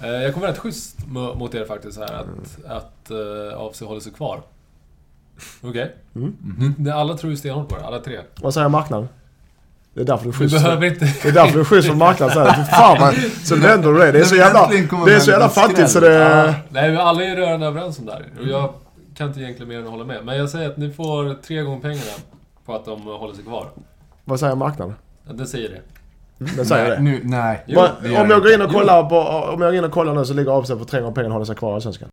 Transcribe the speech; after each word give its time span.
Eh, 0.00 0.08
Jag 0.08 0.34
kommer 0.34 0.46
rätt 0.46 0.58
schysst 0.58 0.98
mo- 1.06 1.34
mot 1.38 1.54
er 1.54 1.64
faktiskt 1.64 1.98
här 1.98 2.12
att, 2.14 2.64
att 2.66 3.10
uh, 3.10 3.60
AFC 3.60 3.80
håller 3.82 4.00
sig 4.00 4.12
kvar. 4.12 4.40
Okej? 5.62 5.94
Mm. 6.14 6.36
Ni- 6.78 6.90
Alla 6.90 7.16
tror 7.16 7.30
ju 7.30 7.36
stenhårt 7.36 7.68
på 7.68 7.76
det, 7.76 7.84
alla 7.86 7.98
tre. 7.98 8.18
Vad 8.40 8.54
säger 8.54 8.68
marknaden? 8.68 9.08
Det 9.94 10.00
är 10.00 10.04
därför 10.04 10.24
du 10.24 10.28
är 10.30 10.32
Du 10.32 10.38
schysst. 10.38 10.62
behöver 10.64 10.86
inte... 10.86 11.04
Det 11.22 11.28
är 11.28 11.32
därför 11.32 11.54
du 11.54 11.60
är 11.60 11.64
schysst 11.64 11.88
från 11.88 11.98
marknaden. 11.98 12.34
Så, 12.34 12.40
här. 12.40 12.64
Fy 12.64 12.70
fan 12.70 12.96
vad, 13.00 13.14
så 13.44 13.56
vänder 13.56 13.92
du 13.92 13.98
det. 13.98 14.12
Det 14.12 14.20
är 14.20 14.24
så 14.24 14.36
jävla, 14.36 14.68
det 15.06 15.14
är 15.14 15.20
så 15.20 15.30
jävla 15.30 15.48
fattigt 15.48 15.90
så 15.90 16.00
det... 16.00 16.54
Nej, 16.68 16.90
men 16.90 17.00
alla 17.00 17.22
är 17.24 17.28
ju 17.28 17.34
rörande 17.36 17.66
överens 17.66 17.98
om 17.98 18.06
det 18.06 18.12
här. 18.12 18.24
Och 18.40 18.46
jag 18.48 18.72
kan 19.16 19.28
inte 19.28 19.40
egentligen 19.40 19.68
mer 19.68 19.78
än 19.78 19.84
att 19.84 19.90
hålla 19.90 20.04
med. 20.04 20.24
Men 20.24 20.36
jag 20.36 20.50
säger 20.50 20.70
att 20.70 20.76
ni 20.76 20.90
får 20.92 21.34
tre 21.42 21.62
gånger 21.62 21.80
pengarna 21.80 22.10
på 22.66 22.74
att 22.74 22.84
de 22.84 23.02
håller 23.02 23.34
sig 23.34 23.44
kvar. 23.44 23.68
Vad 24.24 24.40
säger 24.40 24.54
marknaden? 24.54 24.94
Ja, 25.26 25.32
Den 25.32 25.46
säger 25.46 25.68
det. 25.68 25.80
Den 26.38 26.66
säger 26.66 26.90
det. 26.90 27.00
Nu, 27.02 27.20
nej. 27.24 27.64
Jo, 27.66 27.74
Bara- 27.80 27.92
det 28.02 28.16
om 28.20 28.30
jag 28.30 28.42
går 28.42 28.52
in 28.54 28.62
och 28.62 28.72
kollar 28.72 29.02
på, 29.02 29.18
om 29.20 29.60
jag 29.62 29.70
går 29.70 29.74
in 29.78 29.84
och 29.84 29.90
kollar 29.90 30.14
nu 30.14 30.24
så 30.24 30.34
ligger 30.34 30.58
AFC 30.58 30.68
på 30.68 30.84
tre 30.84 31.00
gånger 31.00 31.14
pengarna 31.14 31.28
och 31.28 31.32
håller 31.34 31.44
sig 31.46 31.56
kvar 31.56 31.70
i 31.70 31.74
Allsvenskan. 31.74 32.08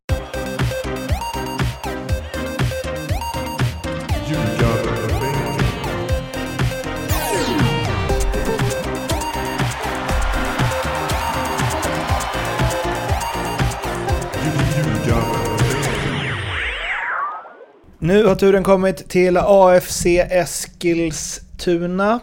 Nu 18.00 18.26
har 18.26 18.36
turen 18.36 18.64
kommit 18.64 19.10
till 19.10 19.38
AFC 19.38 20.06
Eskilstuna. 20.30 22.20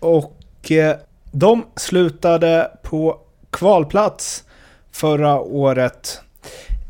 Och 0.00 0.70
eh, 0.70 0.96
de 1.38 1.66
slutade 1.76 2.70
på 2.82 3.20
kvalplats 3.50 4.44
förra 4.92 5.40
året 5.40 6.20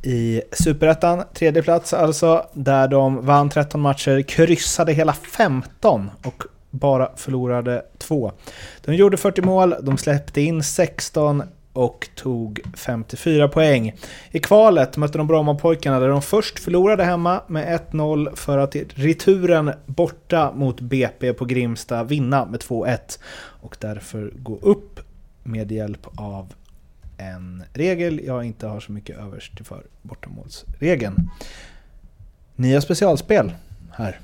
i 0.03 0.43
Superettan. 0.53 1.23
Tredje 1.35 1.63
plats 1.63 1.95
alltså, 1.95 2.47
där 2.53 2.89
de 2.89 3.27
vann 3.27 3.51
13 3.51 3.81
matcher, 3.81 4.23
kryssade 4.23 4.93
hela 4.93 5.13
15 5.13 6.11
och 6.25 6.43
bara 6.71 7.11
förlorade 7.17 7.83
två. 7.99 8.33
De 8.85 8.95
gjorde 8.95 9.17
40 9.17 9.43
mål, 9.43 9.75
de 9.83 9.99
släppte 9.99 10.41
in 10.41 10.63
16 10.63 11.43
och 11.77 12.09
tog 12.15 12.61
54 12.75 13.49
poäng. 13.49 13.95
I 14.31 14.39
kvalet 14.39 14.97
mötte 14.97 15.19
de 15.19 15.27
Brommapojkarna 15.27 16.01
där 16.01 16.09
de 16.09 16.23
först 16.23 16.59
förlorade 16.59 17.05
hemma 17.05 17.43
med 17.47 17.81
1-0 17.91 18.37
för 18.37 18.59
att 18.59 18.77
i 18.77 18.85
returen 18.95 19.73
borta 19.87 20.53
mot 20.53 20.81
BP 20.81 21.33
på 21.33 21.45
Grimsta 21.45 22.05
vinna 22.05 22.45
med 22.45 22.61
2-1 22.61 22.99
och 23.61 23.77
därför 23.81 24.33
gå 24.37 24.59
upp 24.63 25.01
med 25.43 25.73
hjälp 25.73 26.07
av 26.15 26.55
en 27.19 27.63
regel 27.73 28.21
jag 28.25 28.45
inte 28.45 28.67
har 28.67 28.81
så 28.81 28.93
mycket 28.93 29.19
övers 29.19 29.51
till 29.51 29.65
för, 29.65 29.83
bortamålsregeln. 30.03 31.31
Nya 32.57 32.81
specialspel 32.81 33.53
här. 33.93 34.21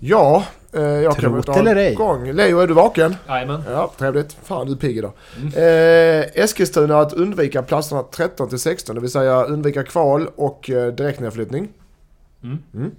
Ja, 0.00 0.44
Eh, 0.76 0.82
jag 0.82 1.16
kan 1.16 1.42
Trot 1.42 1.56
eller 1.56 1.76
ej. 1.76 1.96
Leo, 2.32 2.58
är 2.58 2.66
du 2.66 2.74
vaken? 2.74 3.16
Jajamän. 3.28 3.62
Ja, 3.70 3.92
trevligt. 3.98 4.32
Fan, 4.42 4.66
du 4.66 4.72
är 4.72 4.76
pigg 4.76 4.98
idag. 4.98 5.12
Mm. 5.36 5.48
Eh, 5.48 6.42
Eskilstuna 6.42 7.00
att 7.00 7.12
undvika 7.12 7.62
platserna 7.62 8.02
13 8.02 8.48
till 8.48 8.58
16, 8.58 8.94
det 8.94 9.00
vill 9.00 9.10
säga 9.10 9.44
undvika 9.44 9.84
kval 9.84 10.28
och 10.36 10.70
eh, 10.70 10.92
direktnedflyttning. 10.92 11.68
Mm. 12.42 12.58
Mm. 12.74 12.90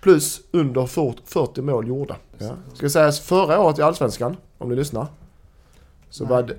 Plus 0.00 0.40
under 0.50 0.86
40 0.86 1.62
mål 1.62 1.88
gjorda. 1.88 2.16
Ja. 2.38 2.54
Ska 2.74 2.88
sägas 2.88 3.20
förra 3.20 3.60
året 3.60 3.78
i 3.78 3.82
Allsvenskan, 3.82 4.36
om 4.58 4.68
ni 4.68 4.76
lyssnar. 4.76 5.06
Så 6.10 6.24
Nej. 6.24 6.30
var 6.30 6.42
det... 6.42 6.56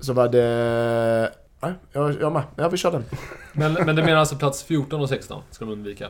Så 0.00 0.12
var 0.12 0.28
det... 0.28 1.32
Nej, 1.60 1.72
jag, 1.92 2.20
jag 2.20 2.32
med. 2.32 2.42
Ja, 2.56 2.68
vi 2.68 2.76
kör 2.76 2.92
den. 2.92 3.04
Men, 3.52 3.72
men 3.72 3.96
det 3.96 4.04
menar 4.04 4.16
alltså 4.16 4.36
plats 4.36 4.62
14 4.62 5.00
och 5.00 5.08
16 5.08 5.42
ska 5.50 5.64
de 5.64 5.72
undvika? 5.72 6.08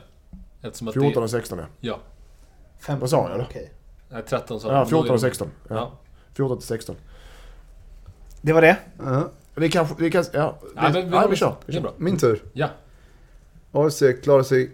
Eftersom 0.63 0.93
14 0.93 1.23
och 1.23 1.31
16 1.31 1.59
ja. 1.59 1.65
Ja. 1.81 1.99
15? 2.85 3.01
Vad 3.01 3.11
sa 3.11 3.17
jag 3.23 3.35
eller? 3.35 3.45
Okay. 3.45 3.67
Nej, 4.09 4.23
13 4.29 4.61
sa 4.61 4.73
Ja, 4.73 4.87
14 4.87 5.11
och 5.15 5.21
16. 5.21 5.51
Ja. 5.69 5.75
Ja. 5.75 5.93
14 6.35 6.59
till 6.59 6.67
16. 6.67 6.97
Det 8.41 8.53
var 8.53 8.63
det. 8.63 8.77
Ja. 8.99 9.31
Vi 9.55 9.71
kanske, 9.71 9.95
det 9.99 10.11
kanske, 10.11 10.37
ja. 10.37 10.59
Det, 10.63 10.69
ja, 10.77 10.89
vi, 10.89 11.09
ja, 11.11 11.27
vi 11.27 11.37
kör. 11.37 11.57
Vi 11.67 11.73
kör. 11.73 11.81
Bra. 11.81 11.93
Min 11.97 12.19
tur. 12.19 12.43
Ja. 12.53 12.69
AFC 13.73 14.03
klarar 14.23 14.43
sig 14.43 14.71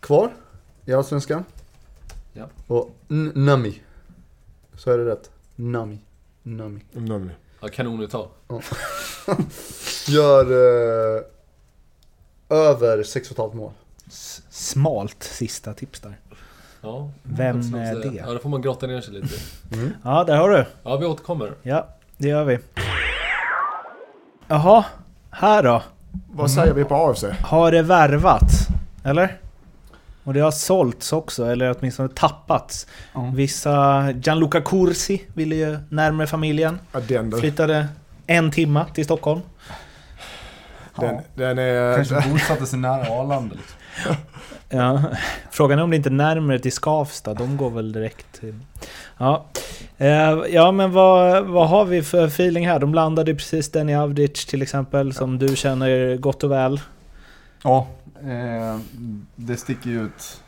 kvar 0.00 0.32
i 0.84 0.92
Allsvenskan. 0.92 1.44
Ja. 2.32 2.48
Och 2.66 2.90
N 3.10 3.32
Nami. 3.34 3.82
Så 4.74 4.90
är 4.90 4.98
det 4.98 5.04
rätt. 5.04 5.30
Nami. 5.56 5.98
Nami. 6.42 6.80
Nami. 6.92 7.30
Ja, 7.60 7.68
kanonuttal. 7.68 8.28
Ja. 8.48 8.60
Gör 10.08 10.44
eh, 10.44 11.22
över 12.48 12.98
6,5 13.02 13.54
mål. 13.54 13.72
S 14.06 14.42
smalt 14.50 15.22
sista 15.22 15.74
tips 15.74 16.00
där. 16.00 16.18
Ja. 16.82 17.10
Vem 17.22 17.74
är 17.74 17.94
det? 17.94 18.16
Ja, 18.16 18.32
då 18.32 18.38
får 18.38 18.48
man 18.48 18.62
grotta 18.62 18.86
ner 18.86 19.00
sig 19.00 19.14
lite. 19.14 19.34
Ja, 20.04 20.24
där 20.24 20.36
har 20.36 20.50
du. 20.50 20.64
Ja, 20.82 20.96
vi 20.96 21.06
återkommer. 21.06 21.52
Ja, 21.62 21.86
det 22.16 22.28
gör 22.28 22.44
vi. 22.44 22.58
Jaha, 24.48 24.84
här 25.30 25.62
då. 25.62 25.82
Vad 26.32 26.50
säger 26.50 26.74
vi 26.74 26.84
på 26.84 26.94
AFC? 26.94 27.24
Har 27.40 27.72
det 27.72 27.82
värvats? 27.82 28.66
Eller? 29.04 29.36
Och 30.24 30.34
det 30.34 30.40
har 30.40 30.50
sålts 30.50 31.12
också, 31.12 31.46
eller 31.46 31.76
åtminstone 31.78 32.08
tappats. 32.08 32.86
Ja. 33.14 33.32
Vissa... 33.34 34.10
Gianluca 34.10 34.60
Corsi 34.60 35.22
ville 35.34 35.54
ju 35.54 35.78
närmare 35.88 36.26
familjen. 36.26 36.78
Ja, 36.92 37.00
den 37.08 37.30
du. 37.30 37.38
Flyttade 37.38 37.88
en 38.26 38.50
timma 38.50 38.84
till 38.84 39.04
Stockholm. 39.04 39.40
Den, 40.96 41.20
den 41.34 41.58
är... 41.58 41.94
Kanske 41.96 42.30
bosatte 42.30 42.66
sig 42.66 42.78
nära 42.78 43.20
Arlanda 43.20 43.54
liksom. 43.54 44.16
Ja. 44.72 45.02
Frågan 45.50 45.78
är 45.78 45.82
om 45.82 45.90
det 45.90 45.96
inte 45.96 46.08
är 46.08 46.10
närmare 46.10 46.58
till 46.58 46.72
Skavsta, 46.72 47.34
de 47.34 47.56
går 47.56 47.70
väl 47.70 47.92
direkt 47.92 48.40
till... 48.40 48.54
Ja, 49.18 49.44
eh, 49.98 50.08
ja 50.50 50.72
men 50.72 50.92
vad, 50.92 51.44
vad 51.46 51.68
har 51.68 51.84
vi 51.84 52.02
för 52.02 52.26
feeling 52.26 52.66
här? 52.68 52.78
De 52.78 52.94
landade 52.94 53.34
precis 53.34 53.70
Denny 53.70 53.94
Avdic 53.94 54.46
till 54.46 54.62
exempel, 54.62 55.12
som 55.12 55.38
du 55.38 55.56
känner 55.56 56.16
gott 56.16 56.44
och 56.44 56.50
väl. 56.50 56.80
Ja, 57.64 57.86
eh, 58.22 58.80
det 59.36 59.56
sticker 59.56 59.90
ju 59.90 60.02
ut. 60.04 60.42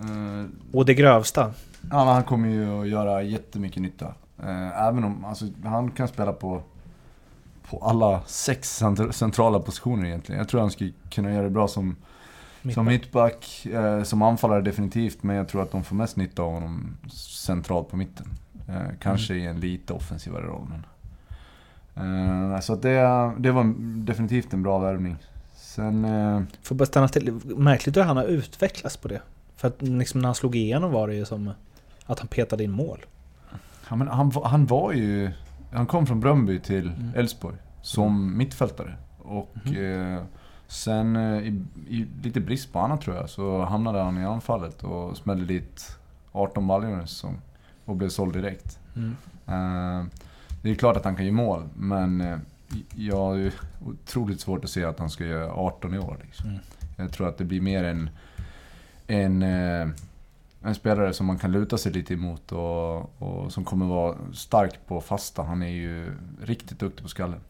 Eh, 0.00 0.46
Och 0.72 0.84
det 0.86 0.94
grövsta. 0.94 1.52
Ja, 1.90 2.04
han 2.12 2.24
kommer 2.24 2.48
ju 2.48 2.80
att 2.80 2.88
göra 2.88 3.22
jättemycket 3.22 3.82
nytta. 3.82 4.06
Eh, 4.42 4.82
även 4.86 5.04
om 5.04 5.24
alltså, 5.24 5.44
han 5.64 5.90
kan 5.90 6.08
spela 6.08 6.32
på, 6.32 6.62
på 7.70 7.78
alla 7.84 8.20
sex 8.26 8.78
cent- 8.82 9.12
centrala 9.14 9.58
positioner 9.60 10.06
egentligen. 10.06 10.38
Jag 10.38 10.48
tror 10.48 10.60
han 10.60 10.70
skulle 10.70 10.92
kunna 11.10 11.32
göra 11.32 11.42
det 11.42 11.50
bra 11.50 11.68
som, 11.68 11.96
som 12.74 12.86
mittback, 12.86 13.66
eh, 13.66 14.02
som 14.02 14.22
anfallare 14.22 14.60
definitivt. 14.62 15.22
Men 15.22 15.36
jag 15.36 15.48
tror 15.48 15.62
att 15.62 15.70
de 15.72 15.84
får 15.84 15.96
mest 15.96 16.16
nytta 16.16 16.42
av 16.42 16.52
honom 16.52 16.96
centralt 17.12 17.88
på 17.88 17.96
mitten. 17.96 18.26
Eh, 18.68 18.76
kanske 19.00 19.34
i 19.34 19.46
en 19.46 19.60
lite 19.60 19.92
offensivare 19.92 20.42
roll. 20.46 20.66
Men, 21.94 22.52
eh, 22.52 22.60
så 22.60 22.76
det, 22.76 23.32
det 23.38 23.50
var 23.52 23.74
definitivt 24.04 24.52
en 24.52 24.62
bra 24.62 24.78
värvning. 24.78 25.16
Sen... 25.54 26.04
Eh, 26.04 26.42
Får 26.62 26.74
bara 26.74 26.86
stanna 26.86 27.08
till. 27.08 27.32
Märkligt 27.44 27.96
hur 27.96 28.02
han 28.02 28.16
har 28.16 28.24
utvecklats 28.24 28.96
på 28.96 29.08
det. 29.08 29.20
För 29.56 29.68
att 29.68 29.82
liksom 29.82 30.20
när 30.20 30.28
han 30.28 30.34
slog 30.34 30.56
igenom 30.56 30.92
var 30.92 31.08
det 31.08 31.14
ju 31.14 31.24
som 31.24 31.50
att 32.06 32.18
han 32.18 32.28
petade 32.28 32.64
in 32.64 32.70
mål. 32.70 33.04
Ja, 33.88 33.96
men 33.96 34.08
han, 34.08 34.32
han 34.44 34.66
var 34.66 34.92
ju... 34.92 35.30
Han 35.72 35.86
kom 35.86 36.06
från 36.06 36.20
Bröndby 36.20 36.60
till 36.60 36.86
Mm. 36.98 37.10
Elfsborg 37.16 37.56
som 37.82 38.36
mittfältare. 38.36 38.94
Och 39.18 39.54
Mhm. 39.64 39.74
Sen 40.70 41.16
eh, 41.16 41.38
i, 41.38 41.62
i 41.88 42.06
lite 42.22 42.40
brist 42.40 42.72
på 42.72 42.78
annat 42.78 43.00
tror 43.00 43.16
jag 43.16 43.30
så 43.30 43.64
hamnade 43.64 43.98
han 43.98 44.18
i 44.18 44.24
anfallet 44.24 44.82
och 44.82 45.16
smällde 45.16 45.44
dit 45.44 45.96
18 46.32 46.66
baljor 46.66 47.04
som, 47.06 47.36
och 47.84 47.96
blev 47.96 48.08
såld 48.08 48.32
direkt. 48.32 48.78
Mm. 48.96 49.16
Eh, 49.46 50.06
det 50.62 50.70
är 50.70 50.74
klart 50.74 50.96
att 50.96 51.04
han 51.04 51.16
kan 51.16 51.24
ge 51.24 51.32
mål 51.32 51.68
men 51.76 52.20
eh, 52.20 52.38
jag 52.96 53.16
har 53.16 53.52
otroligt 53.86 54.40
svårt 54.40 54.64
att 54.64 54.70
se 54.70 54.84
att 54.84 54.98
han 54.98 55.10
ska 55.10 55.24
göra 55.24 55.52
18 55.52 55.94
i 55.94 55.98
år. 55.98 56.18
Liksom. 56.22 56.50
Mm. 56.50 56.60
Jag 56.96 57.12
tror 57.12 57.28
att 57.28 57.38
det 57.38 57.44
blir 57.44 57.60
mer 57.60 57.84
en, 57.84 58.10
en, 59.06 59.42
en 60.62 60.74
spelare 60.74 61.12
som 61.12 61.26
man 61.26 61.38
kan 61.38 61.52
luta 61.52 61.78
sig 61.78 61.92
lite 61.92 62.14
emot 62.14 62.52
och, 62.52 63.22
och 63.22 63.52
som 63.52 63.64
kommer 63.64 63.86
vara 63.86 64.16
stark 64.32 64.86
på 64.86 65.00
fasta. 65.00 65.42
Han 65.42 65.62
är 65.62 65.68
ju 65.68 66.12
riktigt 66.42 66.78
duktig 66.78 67.02
på 67.02 67.08
skallen. 67.08 67.40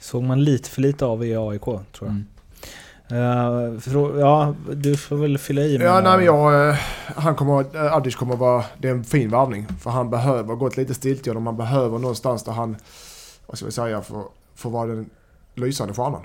Såg 0.00 0.22
man 0.22 0.44
lite 0.44 0.70
för 0.70 0.80
lite 0.82 1.04
av 1.06 1.24
i 1.24 1.36
AIK 1.36 1.62
tror 1.64 1.84
jag. 2.00 2.08
Mm. 2.10 2.24
Frå- 3.78 4.20
ja, 4.20 4.54
du 4.74 4.96
får 4.96 5.16
väl 5.16 5.38
fylla 5.38 5.62
i 5.62 5.78
med 5.78 5.86
Ja, 5.86 6.00
nej 6.00 6.16
men 6.16 6.26
jag... 6.26 6.68
eh, 6.68 6.76
Han 7.16 7.34
kommer... 7.34 7.76
eh, 7.86 7.92
Adic 7.94 8.16
kommer 8.16 8.36
vara... 8.36 8.64
Det 8.78 8.88
är 8.88 8.92
en 8.92 9.04
fin 9.04 9.30
värvning. 9.30 9.66
För 9.80 9.90
han 9.90 10.10
behöver 10.10 10.54
gått 10.54 10.76
lite 10.76 10.94
stiltje 10.94 11.32
och 11.32 11.42
man 11.42 11.56
behöver 11.56 11.98
någonstans 11.98 12.42
där 12.44 12.52
han... 12.52 12.76
Vad 13.46 13.56
ska 13.56 13.66
vi 13.66 13.72
säga? 13.72 14.02
För, 14.02 14.22
för 14.54 14.70
vara 14.70 14.86
den 14.86 15.10
lysande 15.54 15.94
stjärnan. 15.94 16.22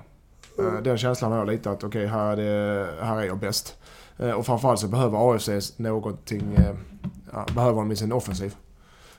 Eh, 0.59 0.81
Den 0.83 0.97
känslan 0.97 1.31
har 1.31 1.39
jag 1.39 1.47
lite 1.47 1.71
att 1.71 1.83
okej, 1.83 2.07
här, 2.07 2.31
är 2.31 2.35
det- 2.37 3.05
här 3.05 3.17
är 3.17 3.23
jag 3.23 3.37
bäst. 3.37 3.75
Och 4.37 4.45
framförallt 4.45 4.79
så 4.79 4.87
behöver 4.87 5.33
AFC 5.35 5.49
någonting... 5.79 6.57
Ja, 7.33 7.45
behöver 7.55 7.77
de 7.77 7.91
i 7.91 7.95
sin 7.95 8.11
offensiv. 8.11 8.55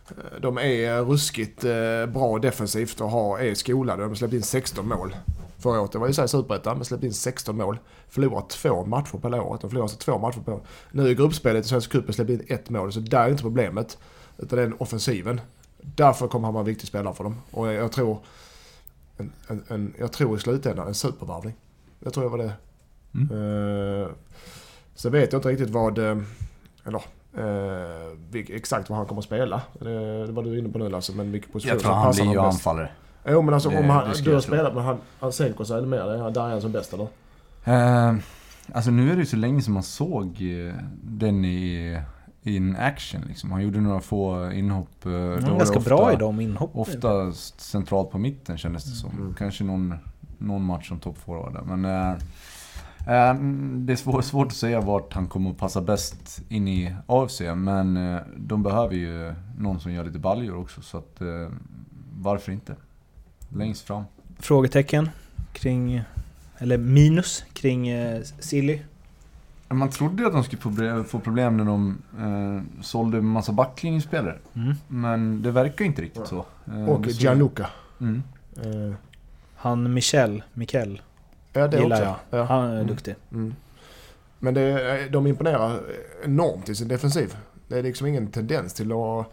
Eh, 0.09 0.41
De 0.41 0.59
är 0.59 1.03
ruskigt 1.05 1.65
eh, 1.65 2.07
bra 2.07 2.39
defensivt 2.39 3.01
och 3.01 3.11
har, 3.11 3.39
är 3.39 3.55
skolade. 3.55 4.03
De 4.03 4.09
har 4.09 4.15
släppt 4.15 4.35
in 4.35 4.43
16 4.43 4.89
mål. 4.89 5.17
Förra 5.59 5.81
året, 5.81 5.93
det 5.93 5.99
var 5.99 6.07
ju 6.07 6.13
såhär 6.13 6.27
superettan, 6.29 6.77
men 6.77 6.85
släppt 6.85 7.05
in 7.05 7.13
16 7.13 7.57
mål. 7.57 7.79
Förlorat 8.09 8.51
två 8.51 8.85
matcher 8.85 9.19
på 9.19 9.29
året. 9.29 9.61
De 9.61 9.71
förlorade 9.71 9.83
alltså 9.83 9.99
två 9.99 10.19
matcher 10.19 10.41
på 10.41 10.53
året. 10.53 10.63
Nu 10.93 11.09
i 11.09 11.15
gruppspelet 11.15 11.65
i 11.65 11.69
Svenska 11.69 11.93
cupen 11.93 12.15
släppt 12.15 12.31
in 12.31 12.45
ett 12.49 12.71
mål, 12.71 12.93
så 12.93 13.01
där 13.01 13.25
är 13.25 13.31
inte 13.31 13.43
problemet. 13.43 13.99
Utan 14.39 14.57
det 14.57 14.63
är 14.63 14.67
den 14.69 14.77
offensiven. 14.79 15.41
Därför 15.81 16.29
kommer 16.29 16.47
han 16.47 16.55
vara 16.55 16.61
en 16.63 16.67
viktig 16.67 16.89
spelare 16.89 17.15
för 17.15 17.25
dem. 17.25 17.41
Och 17.51 17.73
jag, 17.73 17.93
tror... 17.93 18.19
En, 19.17 19.33
en, 19.49 19.65
en, 19.69 19.95
jag 19.99 20.13
tror 20.13 20.37
i 20.37 20.41
slutändan 20.41 20.89
en 20.89 20.95
supervarvning. 20.95 21.55
Jag 22.01 22.13
tror 22.13 22.25
det 22.25 22.31
var 22.31 22.39
det. 22.39 22.53
Mm. 23.15 23.31
Uh, 23.37 24.09
sen 24.95 25.13
vet 25.13 25.33
jag 25.33 25.39
inte 25.39 25.49
riktigt 25.49 25.71
vad... 25.71 25.99
eh, 25.99 26.19
Eller... 26.85 27.03
eh, 27.39 28.41
exakt 28.57 28.89
vad 28.91 28.99
han 28.99 29.07
kommer 29.07 29.19
att 29.21 29.25
spela. 29.25 29.63
Det, 29.81 30.27
det 30.27 30.33
var 30.33 30.43
du 30.43 30.59
inne 30.59 30.69
på 30.69 30.79
nu 30.79 30.89
Lasse, 30.89 31.13
men 31.13 31.33
vilken 31.33 31.53
position 31.53 31.69
Jag 31.75 31.81
tror 31.81 31.91
som 31.91 31.99
han 31.99 32.07
passar 32.07 32.25
blir 32.25 32.33
ju 32.33 32.41
anfallare. 32.41 32.91
Jo 33.29 33.43
men 33.43 33.55
alltså 33.55 33.69
Det- 33.71 33.79
om 33.79 33.91
han, 33.91 34.11
du 34.25 34.35
har 34.35 34.41
spelat 34.41 34.75
med 34.75 34.85
han, 34.85 34.97
han 35.21 35.33
sänker 35.33 35.65
sig 35.65 35.83
mer. 35.87 35.97
Det 36.07 36.15
är- 36.19 36.31
Där 36.31 36.47
är 36.47 36.51
han 36.51 36.61
som 36.61 36.73
bäst 36.73 36.93
eller? 36.95 37.09
Eh, 37.65 38.15
alltså 38.73 38.91
nu 38.91 39.11
är 39.11 39.15
det 39.15 39.21
ju 39.21 39.27
så 39.27 39.37
länge 39.37 39.63
som 39.63 39.75
man 39.75 39.83
såg 39.83 40.27
eh, 40.27 40.75
den 41.03 41.45
i, 41.45 42.01
in 42.43 42.77
action 42.77 43.21
liksom. 43.29 43.53
Han 43.53 43.63
gjorde 43.63 43.81
några 43.81 44.01
få 44.01 44.51
inhopp. 44.53 44.89
Han 45.03 45.13
det 45.13 45.41
ganska 45.59 45.79
ofta, 45.79 45.91
bra 45.91 46.13
i 46.13 46.17
de 46.17 46.41
inhoppen. 46.41 46.81
Oftast 46.81 47.61
centralt 47.61 48.11
på 48.11 48.19
mitten 48.19 48.59
kändes 48.59 48.85
det 48.85 48.91
som. 48.97 49.11
Mm. 49.11 49.35
Kanske 49.39 49.65
någon, 49.65 49.95
någon 50.39 50.65
match 50.65 50.89
som 50.89 50.99
toppforward 50.99 51.53
där. 51.53 51.77
Men 51.77 51.85
eh, 52.11 52.17
det 53.07 53.93
är 53.93 53.97
svår, 53.97 54.23
svårt 54.23 54.47
att 54.47 54.53
säga 54.55 54.81
vart 54.81 55.13
han 55.13 55.29
kommer 55.29 55.51
att 55.51 55.59
passa 55.59 55.81
bäst 55.81 56.43
in 56.49 56.69
i 56.69 56.95
AFC. 57.07 57.41
Men 57.57 57.97
eh, 57.97 58.21
de 58.37 58.63
behöver 58.63 58.95
ju 58.95 59.35
någon 59.59 59.81
som 59.81 59.93
gör 59.93 60.05
lite 60.05 60.19
baljor 60.19 60.59
också. 60.59 60.83
Så 60.83 60.99
att 60.99 61.21
eh, 61.21 61.49
varför 62.21 62.53
inte? 62.53 62.75
Längst 63.49 63.87
fram. 63.87 64.05
Frågetecken 64.39 65.11
kring, 65.53 66.03
eller 66.59 66.79
minus 66.79 67.45
kring 67.53 67.89
eh, 67.89 68.23
Silly. 68.23 68.81
Man 69.69 69.91
trodde 69.91 70.23
ju 70.23 70.27
att 70.27 70.33
de 70.33 70.45
skulle 70.45 71.05
få 71.05 71.19
problem 71.19 71.57
när 71.57 71.65
de 71.65 71.99
eh, 72.19 72.83
sålde 72.83 73.19
en 73.19 73.25
massa 73.27 73.53
backlinjespelare. 73.53 74.39
Mm. 74.55 74.75
Men 74.89 75.43
det 75.43 75.51
verkar 75.51 75.85
inte 75.85 76.03
riktigt 76.03 76.27
så. 76.27 76.45
Eh, 76.67 76.85
Och 76.85 77.07
Gianluca. 77.07 77.67
Mm. 78.01 78.23
Eh, 78.57 78.95
Han 79.57 79.93
Michel, 79.95 80.43
Mikel, 80.53 81.03
ja 81.55 81.69
det 81.69 81.77
gillar 81.79 81.97
också. 81.97 82.17
jag. 82.31 82.41
Ja. 82.41 82.45
Han 82.45 82.65
är 82.71 82.75
Mm. 82.75 82.87
duktig. 82.87 83.15
Mm. 83.33 83.55
Men 84.39 84.55
det, 84.55 85.09
de 85.13 85.27
imponerar 85.27 85.81
enormt 86.25 86.69
i 86.69 86.75
sin 86.75 86.89
defensiv. 86.89 87.37
Det 87.69 87.79
är 87.79 87.83
liksom 87.83 88.07
ingen 88.07 88.27
tendens 88.27 88.75
till 88.75 88.93
att, 88.93 89.27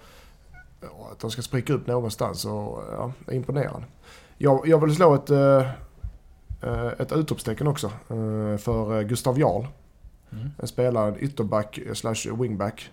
att 1.12 1.20
de 1.20 1.32
ska 1.32 1.42
spricka 1.42 1.74
upp 1.74 1.88
någonstans. 1.88 2.46
Och, 2.46 2.84
ja, 2.92 3.12
det 3.26 3.32
är 3.32 3.36
imponerande. 3.36 3.88
Jag, 4.38 4.68
jag 4.68 4.86
vill 4.86 4.96
slå 4.96 5.16
ett, 5.16 5.30
eh, 5.30 5.68
eh, 6.62 6.88
ett 7.00 7.12
utropstecken 7.12 7.68
också 7.68 7.88
eh, 7.88 8.58
för 8.58 8.98
eh, 9.00 9.02
Gustav 9.08 9.40
Jarl. 9.40 9.66
Mm. 10.32 10.50
En 10.58 10.68
spelare, 10.68 11.16
ytterback 11.20 11.78
eh, 11.78 11.94
slash 11.94 12.36
wingback. 12.42 12.90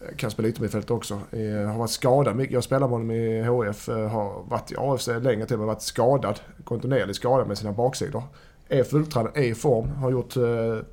Eh, 0.00 0.16
Kan 0.16 0.30
spela 0.30 0.48
yttermittfält 0.48 0.90
också. 0.90 1.14
Eh, 1.14 1.66
Har 1.70 1.78
varit 1.78 1.90
skadad 1.90 2.36
mycket. 2.36 2.54
Jag 2.54 2.64
spelar 2.64 2.80
med 2.88 2.90
honom 2.90 3.10
i 3.10 3.42
HF. 3.42 3.88
eh, 3.88 4.08
Har 4.08 4.42
varit 4.48 4.72
i 4.72 4.74
AFC 4.78 5.08
länge 5.08 5.46
till 5.46 5.58
men 5.58 5.66
varit 5.66 5.82
skadad. 5.82 6.40
Kontinuerligt 6.64 7.16
skadad 7.16 7.48
med 7.48 7.58
sina 7.58 7.72
baksidor. 7.72 8.22
Är 8.68 8.84
fulltränad, 8.84 9.36
är 9.36 9.42
i 9.42 9.54
form. 9.54 9.88
Har 9.88 10.10
gjort 10.10 10.36
eh, 10.36 10.42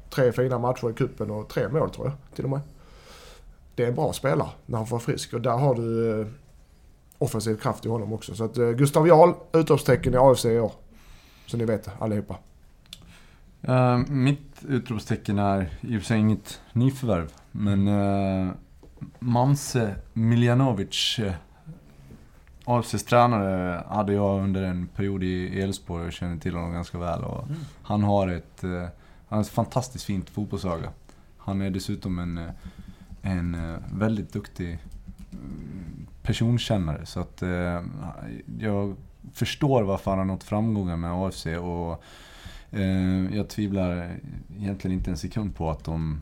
tre 0.09 0.31
fina 0.31 0.59
matcher 0.59 0.89
i 0.89 0.93
kuppen 0.93 1.31
och 1.31 1.49
tre 1.49 1.67
mål 1.69 1.89
tror 1.89 2.07
jag 2.07 2.15
till 2.35 2.43
och 2.43 2.49
med. 2.49 2.59
Det 3.75 3.83
är 3.83 3.87
en 3.87 3.95
bra 3.95 4.13
spelare 4.13 4.49
när 4.65 4.77
han 4.77 4.87
får 4.87 4.95
vara 4.95 5.05
frisk 5.05 5.33
och 5.33 5.41
där 5.41 5.57
har 5.57 5.75
du 5.75 6.21
eh, 6.21 6.27
offensiv 7.17 7.55
kraft 7.55 7.85
i 7.85 7.89
honom 7.89 8.13
också. 8.13 8.35
Så 8.35 8.43
att 8.43 8.57
eh, 8.57 8.69
Gustav 8.69 9.07
Jarl, 9.07 9.33
utropstecken 9.53 10.13
i 10.13 10.17
AFC 10.17 10.45
i 10.45 10.59
år. 10.59 10.71
Så 11.45 11.57
ni 11.57 11.65
vet 11.65 11.83
det 11.83 11.91
allihopa. 11.99 12.37
Uh, 13.69 13.97
mitt 14.07 14.65
utropstecken 14.67 15.39
är 15.39 15.69
i 15.81 15.97
och 15.97 16.01
för 16.01 16.07
sig 16.07 16.19
inget 16.19 16.61
nyförvärv. 16.73 17.31
Men 17.51 17.87
uh, 17.87 18.51
Mamse 19.19 19.95
Miljanovic, 20.13 21.19
eh, 21.19 21.33
AFCs 22.65 23.03
tränare, 23.03 23.83
hade 23.87 24.13
jag 24.13 24.43
under 24.43 24.63
en 24.63 24.87
period 24.87 25.23
i 25.23 25.61
Elfsborg 25.61 26.05
och 26.05 26.13
känner 26.13 26.37
till 26.37 26.55
honom 26.55 26.73
ganska 26.73 26.97
väl. 26.97 27.23
Och 27.23 27.43
Mm. 27.43 27.57
Han 27.81 28.03
har 28.03 28.27
ett, 28.27 28.63
eh, 28.63 28.81
han 29.27 29.37
har 29.37 29.41
ett 29.41 29.47
fantastiskt 29.49 30.05
fint 30.05 30.29
fotbollsöga. 30.29 30.89
Han 31.37 31.61
är 31.61 31.69
dessutom 31.69 32.19
en, 32.19 32.37
eh, 32.37 32.51
en 33.21 33.55
eh, 33.55 33.79
väldigt 33.93 34.33
duktig 34.33 34.79
mm, 35.31 36.07
personkännare. 36.21 37.05
Så 37.05 37.19
att 37.19 37.43
jag 38.59 38.95
förstår 39.33 39.83
varför 39.83 40.11
han 40.11 40.17
har 40.17 40.25
nått 40.25 40.43
framgångar 40.43 40.97
med 40.97 41.11
AFC 41.11 41.45
och 41.45 42.03
jag 43.31 43.49
tvivlar 43.49 44.17
egentligen 44.57 44.97
inte 44.97 45.11
en 45.11 45.17
sekund 45.17 45.55
på 45.55 45.69
att 45.69 45.83
de 45.83 46.21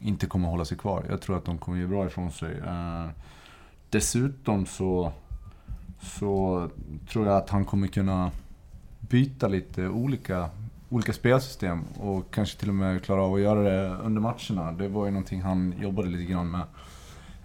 inte 0.00 0.26
kommer 0.26 0.48
hålla 0.48 0.64
sig 0.64 0.78
kvar. 0.78 1.04
Jag 1.08 1.20
tror 1.20 1.36
att 1.36 1.44
de 1.44 1.58
kommer 1.58 1.78
ge 1.78 1.86
bra 1.86 2.06
ifrån 2.06 2.32
sig. 2.32 2.62
Dessutom 3.90 4.66
så, 4.66 5.12
så 6.04 6.68
tror 7.08 7.26
jag 7.26 7.36
att 7.36 7.50
han 7.50 7.64
kommer 7.64 7.86
kunna 7.86 8.30
byta 9.00 9.48
lite 9.48 9.88
olika, 9.88 10.50
olika 10.88 11.12
spelsystem 11.12 11.84
och 12.00 12.34
kanske 12.34 12.58
till 12.58 12.68
och 12.68 12.74
med 12.74 13.04
klara 13.04 13.22
av 13.22 13.34
att 13.34 13.40
göra 13.40 13.62
det 13.62 13.96
under 14.02 14.20
matcherna. 14.20 14.72
Det 14.72 14.88
var 14.88 15.04
ju 15.04 15.10
någonting 15.10 15.42
han 15.42 15.74
jobbade 15.80 16.08
lite 16.08 16.32
grann 16.32 16.50
med, 16.50 16.64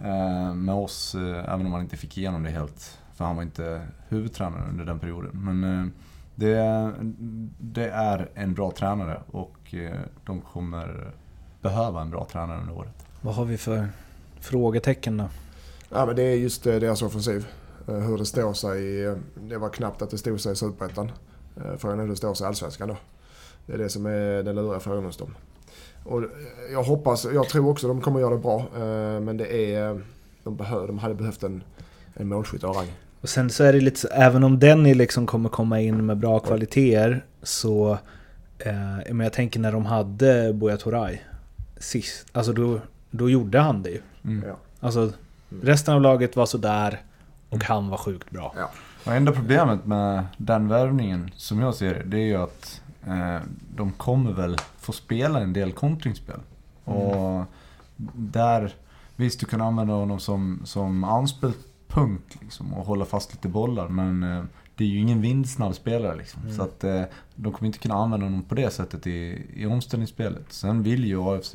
eh, 0.00 0.54
med 0.54 0.74
oss, 0.74 1.14
eh, 1.14 1.54
även 1.54 1.66
om 1.66 1.72
han 1.72 1.80
inte 1.80 1.96
fick 1.96 2.18
igenom 2.18 2.42
det 2.42 2.50
helt. 2.50 2.98
För 3.14 3.24
han 3.24 3.36
var 3.36 3.42
inte 3.42 3.86
huvudtränare 4.08 4.68
under 4.68 4.84
den 4.84 4.98
perioden. 4.98 5.30
Men 5.32 5.64
eh, 5.64 5.86
det, 6.34 6.92
det 7.58 7.88
är 7.90 8.28
en 8.34 8.54
bra 8.54 8.70
tränare 8.70 9.22
och 9.30 9.74
de 10.24 10.40
kommer 10.40 11.12
behöva 11.62 12.00
en 12.00 12.10
bra 12.10 12.26
tränare 12.32 12.60
under 12.60 12.78
året. 12.78 13.06
Vad 13.20 13.34
har 13.34 13.44
vi 13.44 13.58
för 13.58 13.88
frågetecken 14.40 15.16
då? 15.16 15.28
Ja, 15.88 16.06
men 16.06 16.16
det 16.16 16.22
är 16.22 16.36
just 16.36 16.64
deras 16.64 17.02
offensiv. 17.02 17.46
Eh, 17.88 17.94
Hur 17.94 18.18
det 18.18 18.24
står 18.26 18.52
sig. 18.52 18.82
i- 18.84 19.14
Det 19.48 19.58
var 19.58 19.68
knappt 19.68 20.02
att 20.02 20.10
det 20.10 20.18
stod 20.18 20.40
sig 20.40 20.52
i 20.52 20.56
Superettan. 20.56 21.10
Eh, 21.56 21.76
Frågan 21.78 21.98
är 21.98 22.02
hur 22.02 22.10
det 22.10 22.16
står 22.16 22.34
sig 22.34 22.44
i 22.44 22.48
Allsvenskan 22.48 22.88
då. 22.88 22.96
Det 23.66 23.72
är 23.72 23.78
det 23.78 23.88
som 23.88 24.06
är 24.06 24.42
den 24.42 24.54
luriga 24.56 24.80
frågan 24.80 25.04
hos 25.04 25.16
dem. 25.16 25.34
Och 26.04 26.22
eh, 26.22 26.28
jag 26.72 26.82
hoppas, 26.82 27.26
jag 27.34 27.48
tror 27.48 27.68
också 27.70 27.88
de 27.88 28.00
kommer 28.00 28.20
göra 28.20 28.34
det 28.34 28.40
bra. 28.40 28.66
Men 29.20 29.36
det 29.36 29.74
är, 29.74 30.00
de, 30.44 30.56
behöver, 30.56 30.86
de 30.86 30.98
hade 30.98 31.14
behövt 31.14 31.42
en, 31.42 31.62
en 32.14 32.28
målskytt 32.28 32.64
av 32.64 32.74
rang. 32.74 32.86
Och 33.20 33.28
sen 33.28 33.50
så 33.50 33.64
är 33.64 33.72
det 33.72 33.80
lite 33.80 34.00
så, 34.00 34.08
även 34.08 34.44
om 34.44 34.58
Denny 34.58 34.94
liksom 34.94 35.26
kommer 35.26 35.48
komma 35.48 35.80
in 35.80 36.06
med 36.06 36.16
bra 36.16 36.38
kvaliteter 36.38 37.24
så... 37.42 37.98
Eh, 38.58 38.72
men 39.12 39.20
jag 39.20 39.32
tänker 39.32 39.60
när 39.60 39.72
de 39.72 39.86
hade 39.86 40.52
Buya 40.52 40.76
Turay 40.76 41.18
sist, 41.78 42.26
alltså 42.32 42.52
då, 42.52 42.80
då 43.10 43.30
gjorde 43.30 43.58
han 43.58 43.82
det 43.82 43.90
ju. 43.90 44.00
Mm. 44.24 44.44
Alltså 44.80 45.12
resten 45.62 45.94
av 45.94 46.00
laget 46.00 46.36
var 46.36 46.46
sådär 46.46 47.00
och 47.50 47.64
han 47.64 47.88
var 47.88 47.98
sjukt 47.98 48.30
bra. 48.30 48.54
Och 49.04 49.12
enda 49.12 49.32
problemet 49.32 49.86
med 49.86 50.26
den 50.36 50.68
värvningen, 50.68 51.30
som 51.36 51.60
jag 51.60 51.74
ser 51.74 51.94
det, 51.94 52.02
det 52.02 52.16
är 52.16 52.26
ju 52.26 52.36
att 52.36 52.82
eh, 53.06 53.38
de 53.76 53.92
kommer 53.92 54.32
väl 54.32 54.56
få 54.78 54.92
spela 54.92 55.40
en 55.40 55.52
del 55.52 55.72
kontringsspel. 55.72 56.40
Och 56.84 57.44
där, 58.12 58.74
visst 59.16 59.40
du 59.40 59.46
kan 59.46 59.60
använda 59.60 59.92
honom 59.92 60.20
som, 60.20 60.60
som 60.64 61.04
anspelspunkt 61.04 62.36
liksom, 62.40 62.74
och 62.74 62.86
hålla 62.86 63.04
fast 63.04 63.32
lite 63.32 63.48
bollar, 63.48 63.88
men 63.88 64.22
eh, 64.22 64.44
det 64.74 64.84
är 64.84 64.88
ju 64.88 64.98
ingen 64.98 65.20
vindsnabb 65.20 65.74
spelare 65.74 66.16
liksom. 66.16 66.42
Mm. 66.42 66.56
Så 66.56 66.62
att 66.62 66.84
eh, 66.84 67.02
de 67.34 67.52
kommer 67.52 67.66
inte 67.66 67.78
kunna 67.78 67.94
använda 67.94 68.26
honom 68.26 68.42
på 68.42 68.54
det 68.54 68.70
sättet 68.70 69.06
i, 69.06 69.46
i 69.54 69.66
omställningsspelet. 69.66 70.44
Sen 70.48 70.82
vill 70.82 71.04
ju 71.04 71.22
AFC, 71.22 71.54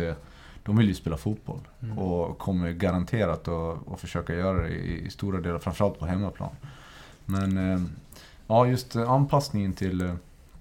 de 0.65 0.77
vill 0.77 0.87
ju 0.87 0.93
spela 0.93 1.17
fotboll. 1.17 1.59
Mm. 1.83 1.97
Och 1.97 2.37
kommer 2.37 2.71
garanterat 2.71 3.47
att, 3.47 3.91
att 3.93 3.99
försöka 3.99 4.35
göra 4.35 4.61
det 4.61 4.69
i, 4.69 5.05
i 5.05 5.09
stora 5.09 5.41
delar, 5.41 5.59
framförallt 5.59 5.99
på 5.99 6.05
hemmaplan. 6.05 6.49
Men 7.25 7.71
eh, 7.71 7.81
ja, 8.47 8.67
just 8.67 8.95
eh, 8.95 9.11
anpassningen 9.11 9.73
till, 9.73 10.01
eh, 10.01 10.13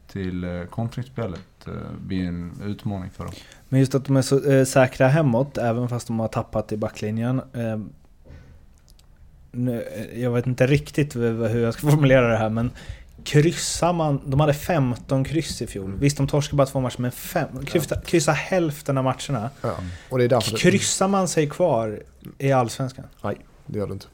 till 0.07 0.67
kontringsspelet 0.71 1.69
blir 1.99 2.29
en 2.29 2.53
utmaning 2.65 3.11
för 3.11 3.25
dem. 3.25 3.35
Men 3.69 3.81
just 3.81 3.95
att 3.95 4.05
de 4.05 4.17
är 4.17 4.23
så 4.23 4.51
eh, 4.51 4.65
säkra 4.65 5.09
hemåt, 5.09 5.59
även 5.59 5.89
fast 5.89 6.07
de 6.07 6.21
har 6.21 6.29
tappat 6.29 6.73
i 6.73 6.77
backlinjen. 6.77 7.41
Eh, 7.53 7.81
nu, 9.51 9.85
jag 10.15 10.31
vet 10.31 10.47
inte 10.47 10.67
riktigt 10.67 11.17
hur 11.17 11.59
jag 11.59 11.75
ska 11.75 11.87
formulera 11.91 12.29
det 12.29 12.37
här, 12.37 12.51
men 12.51 12.71
kryssar 13.25 13.93
man... 13.93 14.21
De 14.27 14.41
hade 14.41 14.55
15 14.55 15.25
kryss 15.25 15.63
i 15.63 15.67
fjol. 15.67 15.93
Visst, 15.99 16.17
de 16.17 16.27
torskade 16.27 16.57
bara 16.57 16.67
två 16.67 16.81
matcher, 16.81 16.99
men 17.01 17.13
fem, 17.13 17.49
kryssa, 17.67 18.01
kryssa 18.01 18.33
hälften 18.33 18.99
av 18.99 19.05
matcherna. 19.05 19.51
Ja. 19.63 19.75
Och 20.11 20.19
det 20.19 20.25
är 20.25 20.29
därför 20.29 20.57
Kryssar 20.57 21.09
man 21.09 21.29
sig 21.29 21.49
kvar 21.49 22.03
i 22.39 22.53
Allsvenskan? 22.53 23.05
det 23.67 23.79
gör 23.79 23.87
det 23.87 23.93
inte. 23.93 24.07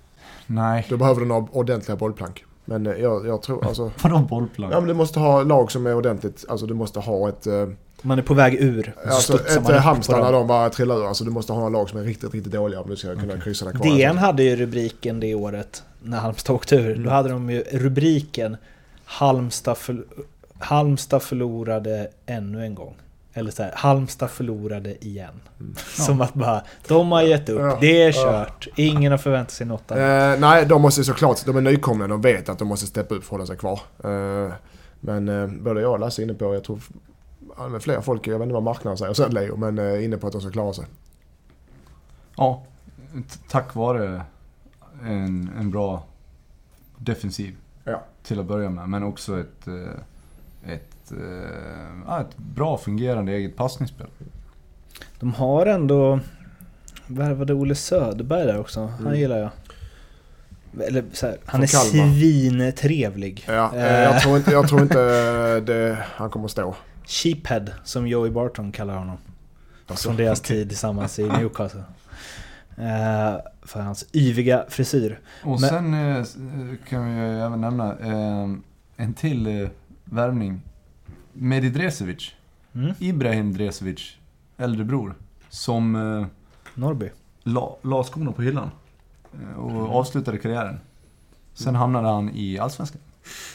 Nej. 0.47 0.87
Då 0.88 0.97
behöver 0.97 1.21
du 1.21 1.26
några 1.26 1.47
ordentliga 1.52 1.97
bollplank. 1.97 2.45
Men 2.64 2.87
eh, 2.87 2.93
jag, 2.93 3.26
jag 3.26 3.43
tror 3.43 3.67
alltså... 3.67 3.93
Vadå 4.02 4.19
bollplank? 4.19 4.75
Ja 4.75 4.81
men 4.81 4.88
du 4.88 4.95
måste 4.95 5.19
ha 5.21 5.43
lag 5.43 5.73
som 5.73 5.87
är 5.87 5.95
ordentligt, 5.95 6.45
alltså 6.49 6.67
du 6.67 6.75
måste 6.75 7.00
ha 7.00 7.29
ett... 7.29 7.47
eh, 7.47 7.69
Man 8.02 8.19
är 8.19 8.23
på 8.23 8.35
väg 8.35 8.55
ur. 8.55 8.95
så 9.05 9.11
Alltså, 9.14 9.35
ett 9.47 9.69
eh, 9.71 9.76
Halmstad 9.76 10.17
när 10.17 10.25
dem. 10.25 10.33
de 10.33 10.47
bara 10.47 10.71
trillar 10.71 10.97
ur. 10.99 11.07
Alltså, 11.09 11.25
du 11.25 11.31
måste 11.31 11.52
ha 11.52 11.67
en 11.67 11.73
lag 11.73 11.88
som 11.90 11.99
är 11.99 12.02
riktigt, 12.05 12.35
riktigt 12.35 12.52
dåliga 12.52 12.81
om 12.81 12.90
du 12.90 12.97
ska 12.97 13.17
kunna 13.17 13.40
kryssa 13.40 13.64
där 13.64 13.73
kvar. 13.73 13.87
DN 13.87 14.19
hade 14.19 14.43
ju 14.43 14.57
rubriken 14.57 15.21
det 15.21 15.35
året 15.35 15.83
när 16.02 16.19
Halmstad 16.19 16.57
åkte 16.57 16.76
ur. 16.76 16.90
Mm. 16.93 17.02
Då 17.05 17.11
hade 17.11 17.29
de 17.29 17.50
ju 17.50 17.62
rubriken 17.73 18.57
Halmstad, 19.11 19.79
för, 19.79 20.05
Halmstad 20.59 21.23
förlorade 21.23 22.11
ännu 22.26 22.64
en 22.64 22.75
gång. 22.75 22.95
Eller 23.33 23.50
så 23.50 23.62
här, 23.62 23.73
Halmstad 23.76 24.31
förlorade 24.31 25.05
igen. 25.07 25.40
Som 25.97 26.21
att 26.21 26.35
bara, 26.35 26.62
de 26.88 27.12
har 27.12 27.23
gett 27.23 27.49
upp, 27.49 27.59
Mm. 27.59 27.71
Ja. 27.71 27.79
det 27.81 28.02
är 28.02 28.12
Ja. 28.17 28.25
kört, 28.25 28.69
ingen 28.76 29.12
har 29.12 29.19
förväntat 29.19 29.50
sig 29.52 29.67
något 29.67 29.90
annat. 29.90 30.35
Eh, 30.35 30.40
nej, 30.40 30.67
de 30.67 30.83
måste 30.83 31.05
såklart, 31.05 31.45
de 31.47 31.57
är 31.57 31.61
nykomna, 31.61 32.09
de 32.09 32.21
vet 32.21 32.49
att 32.49 32.59
de 32.59 32.69
måste 32.69 32.87
steppa 32.87 33.14
upp 33.14 33.25
för 33.25 33.29
att 33.29 33.31
hålla 33.31 33.47
sig 33.47 33.57
kvar. 33.57 33.81
Eh, 34.05 34.52
men 35.00 35.29
eh, 35.29 35.47
både 35.47 35.81
jag 35.81 35.93
och 35.93 35.99
Lasse 36.00 36.23
är 36.23 36.25
inne 36.25 36.35
på, 36.35 36.55
jag 36.55 36.64
tror 36.64 36.81
ja, 37.57 37.69
men 37.69 37.81
flera 37.81 38.02
folk, 38.02 38.26
jag 38.26 38.38
vet 38.38 38.43
inte 38.43 38.55
vad 38.55 38.62
marknaden 38.62 38.99
säger 38.99 39.12
sen 39.14 39.35
Leo, 39.35 39.57
men 39.57 39.79
eh, 39.79 40.05
inne 40.05 40.17
på 40.17 40.26
att 40.26 40.33
de 40.33 40.40
ska 40.43 40.50
klara 40.50 40.73
sig. 40.73 40.85
Ja, 42.37 42.62
tack 43.49 43.75
vare 43.75 44.23
en, 45.02 45.50
en 45.59 45.71
bra 45.71 46.02
defensiv 46.97 47.57
Ja. 47.57 47.69
Till 48.22 48.40
att 48.40 48.46
börja 48.46 48.70
med. 48.70 48.88
Men 48.88 49.02
också 49.02 49.40
ett, 49.40 49.66
eh, 49.68 50.72
ett, 50.72 51.12
eh, 51.12 51.18
ja, 52.06 52.20
ett 52.20 52.36
bra 52.36 52.78
fungerande 52.78 53.32
eget 53.32 53.56
passningsspel. 53.56 54.06
De 55.20 55.34
har 55.34 55.66
ändå 55.66 56.20
värvade 57.06 57.54
Olle 57.54 57.74
Söderberg 57.74 58.46
där 58.46 58.60
också. 58.60 58.80
Han 58.86 59.06
Mm. 59.06 59.18
gillar 59.20 59.38
jag. 59.38 59.50
Eller 60.86 61.04
så 61.12 61.26
här, 61.26 61.36
han 61.44 61.62
är 61.62 61.66
svintrevlig. 61.66 63.44
Ja, 63.48 63.76
eh, 63.76 64.02
jag 64.02 64.20
tror 64.22 64.36
inte, 64.36 64.50
jag 64.50 64.68
tror 64.68 64.82
inte 64.82 65.60
det, 65.60 65.98
han 66.14 66.30
kommer 66.30 66.44
att 66.44 66.50
stå. 66.50 66.74
Sheephead, 67.06 67.64
som 67.84 68.06
Joey 68.08 68.30
Barton 68.30 68.72
kallar 68.72 68.94
honom. 68.96 69.16
Alltså, 69.86 70.08
Från 70.08 70.16
deras 70.16 70.40
tid 70.40 70.68
tillsammans 70.68 71.18
i 71.18 71.22
Newcastle. 71.38 71.82
Eh, 72.80 73.37
för 73.62 73.80
hans 73.80 74.04
yviga 74.14 74.64
frisyr. 74.68 75.20
Och 75.44 75.60
Men- 75.60 75.70
sen 75.70 75.94
eh, 75.94 76.16
s- 76.16 76.37
kan 76.88 77.06
vi 77.06 77.12
ju 77.20 77.40
även 77.40 77.60
nämna 77.60 77.99
eh, 77.99 78.49
en 78.96 79.14
till 79.14 79.46
eh, 79.62 79.68
värvning. 80.04 80.60
Medi 81.32 81.70
Dresevic. 81.70 82.30
Mm. 82.75 82.92
Ibrahim 82.99 83.52
Dresevic, 83.52 84.16
äldre 84.56 84.84
bror. 84.84 85.14
Som 85.49 85.96
eh, 85.96 86.26
Norrby. 86.75 87.10
la, 87.42 87.76
la 87.82 88.04
skorna 88.04 88.32
på 88.32 88.42
hyllan. 88.42 88.70
eh, 89.42 89.58
Och 89.58 89.96
avslutade 89.99 90.38
karriären. 90.38 90.80
Sen 91.54 91.75
hamnade 91.75 92.08
han 92.08 92.30
i 92.34 92.58
Allsvenskan. 92.58 93.00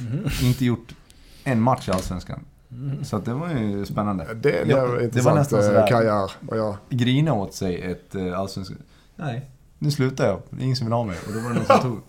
Mhm. 0.01 0.25
Inte 0.43 0.65
gjort 0.65 0.95
en 1.43 1.61
match 1.61 1.87
i 1.87 1.91
Allsvenskan. 1.91 2.39
Mm. 2.71 3.03
Så 3.03 3.17
att 3.17 3.25
det 3.25 3.33
var 3.33 3.49
ju 3.49 3.85
spännande. 3.85 4.27
Det 4.33 4.61
en 4.61 4.69
Ja, 4.69 4.85
det 5.11 5.21
var 5.21 5.35
nästan 5.35 5.59
eh, 5.59 5.65
sådär. 5.65 5.87
karriär. 5.87 6.31
Och 6.47 6.57
jag, 6.57 6.75
Grina 6.89 7.33
åt 7.33 7.53
sig 7.53 7.81
ett 7.81 8.15
Allsvenskan. 8.35 8.77
Nej, 9.15 9.45
nu 9.79 9.91
slutar 9.91 10.25
jag. 10.27 10.41
Det 10.49 10.61
är 10.61 10.63
ingen 10.63 10.75
som 10.75 10.87
vill 10.87 10.93
ha 10.93 11.03
mig. 11.03 11.17
Och 11.27 11.33
då 11.33 11.39
var 11.39 11.49
det 11.49 11.55
någon 11.55 11.65
som 11.65 11.79
tog. 11.81 12.01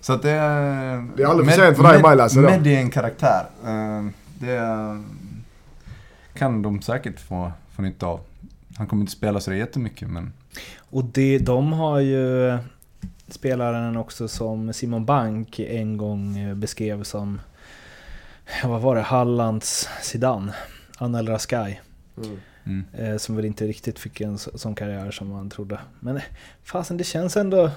Så 0.00 0.12
att 0.12 0.22
det... 0.22 0.30
är- 0.30 1.16
Det 1.16 1.22
är 1.22 1.26
aldrig 1.26 1.50
för 1.50 1.56
sent 1.64 1.76
för 1.76 1.82
dig, 1.84 1.92
med, 1.92 2.02
Maj-Lasse, 2.02 2.36
då. 2.40 2.50
med 2.50 2.62
det 2.62 2.76
är 2.76 2.80
en 2.80 2.90
karaktär. 2.90 3.46
Eh, 3.66 4.04
det 4.38 4.60
kan 6.34 6.62
de 6.62 6.82
säkert 6.82 7.20
få, 7.20 7.52
få 7.76 7.82
nytta 7.82 8.06
av. 8.06 8.20
Han 8.76 8.86
kommer 8.86 9.00
inte 9.00 9.12
spela 9.12 9.40
så 9.40 9.52
jättemycket 9.52 10.08
men... 10.10 10.32
Och 10.90 11.04
det, 11.04 11.38
de 11.38 11.72
har 11.72 12.00
ju 12.00 12.58
spelaren 13.28 13.96
också 13.96 14.28
som 14.28 14.72
Simon 14.72 15.04
Bank 15.04 15.58
en 15.58 15.96
gång 15.96 16.36
beskrev 16.60 17.02
som, 17.02 17.40
ja, 18.62 18.68
vad 18.68 18.80
var 18.80 18.96
det, 18.96 19.02
Hallands 19.02 19.88
Zidane. 20.02 20.52
Anel 20.98 21.28
Raskai. 21.28 21.80
mm. 22.16 22.40
Mm. 22.68 22.84
Eh, 23.12 23.16
som 23.18 23.36
väl 23.36 23.44
inte 23.44 23.66
riktigt 23.66 23.98
fick 23.98 24.20
en 24.20 24.38
så- 24.38 24.58
sån 24.58 24.74
karriär 24.74 25.10
som 25.10 25.28
man 25.28 25.50
trodde. 25.50 25.80
Men 26.00 26.16
eh, 26.16 26.22
fasen 26.64 26.96
det 26.96 27.04
känns 27.04 27.36
ändå... 27.36 27.70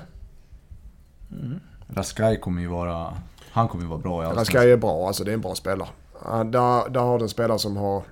Mm. 1.32 1.60
Raskai 1.88 2.38
kommer 2.40 2.62
ju 2.62 2.68
vara... 2.68 3.14
Han 3.52 3.68
kommer 3.68 3.84
ju 3.84 3.90
vara 3.90 4.00
bra 4.00 4.24
i 4.24 4.26
Allsvenskan. 4.26 4.56
Raskai 4.56 4.72
är 4.72 4.78
bra, 4.78 5.08
alltså 5.08 5.24
det 5.24 5.32
är 5.32 5.34
en 5.34 5.42
bra 5.42 5.56
spelare. 5.56 5.90
Där, 6.26 6.90
där 6.90 7.00
har 7.02 7.18
du 7.18 7.24
en 7.24 7.30
spelare 7.30 7.60
som 7.60 7.78
har, 7.78 8.04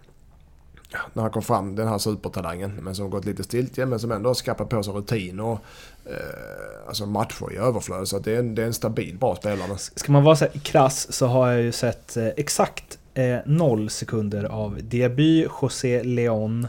när 1.13 1.21
han 1.23 1.31
kom 1.31 1.41
fram, 1.41 1.75
den 1.75 1.87
här 1.87 1.97
supertalangen, 1.97 2.71
men 2.75 2.95
som 2.95 3.09
gått 3.09 3.25
lite 3.25 3.43
stiltje, 3.43 3.85
men 3.85 3.99
som 3.99 4.11
ändå 4.11 4.29
har 4.29 4.33
skaffat 4.35 4.69
på 4.69 4.83
sig 4.83 4.93
rutin 4.93 5.39
och 5.39 5.59
eh, 6.05 6.87
alltså 6.87 7.05
matcher 7.05 7.53
i 7.53 7.57
överflöd. 7.57 8.07
Så 8.07 8.17
att 8.17 8.23
det, 8.23 8.35
är 8.35 8.39
en, 8.39 8.55
det 8.55 8.61
är 8.61 8.67
en 8.67 8.73
stabil, 8.73 9.17
bra 9.17 9.35
spelare. 9.35 9.77
Ska 9.77 10.11
man 10.11 10.23
vara 10.23 10.35
så 10.35 10.45
här 10.45 10.59
krass 10.59 11.13
så 11.13 11.27
har 11.27 11.51
jag 11.51 11.61
ju 11.61 11.71
sett 11.71 12.17
eh, 12.17 12.27
exakt 12.27 12.98
eh, 13.13 13.37
noll 13.45 13.89
sekunder 13.89 14.43
av 14.43 14.79
Diaby, 14.83 15.47
José 15.61 16.03
Leon, 16.03 16.67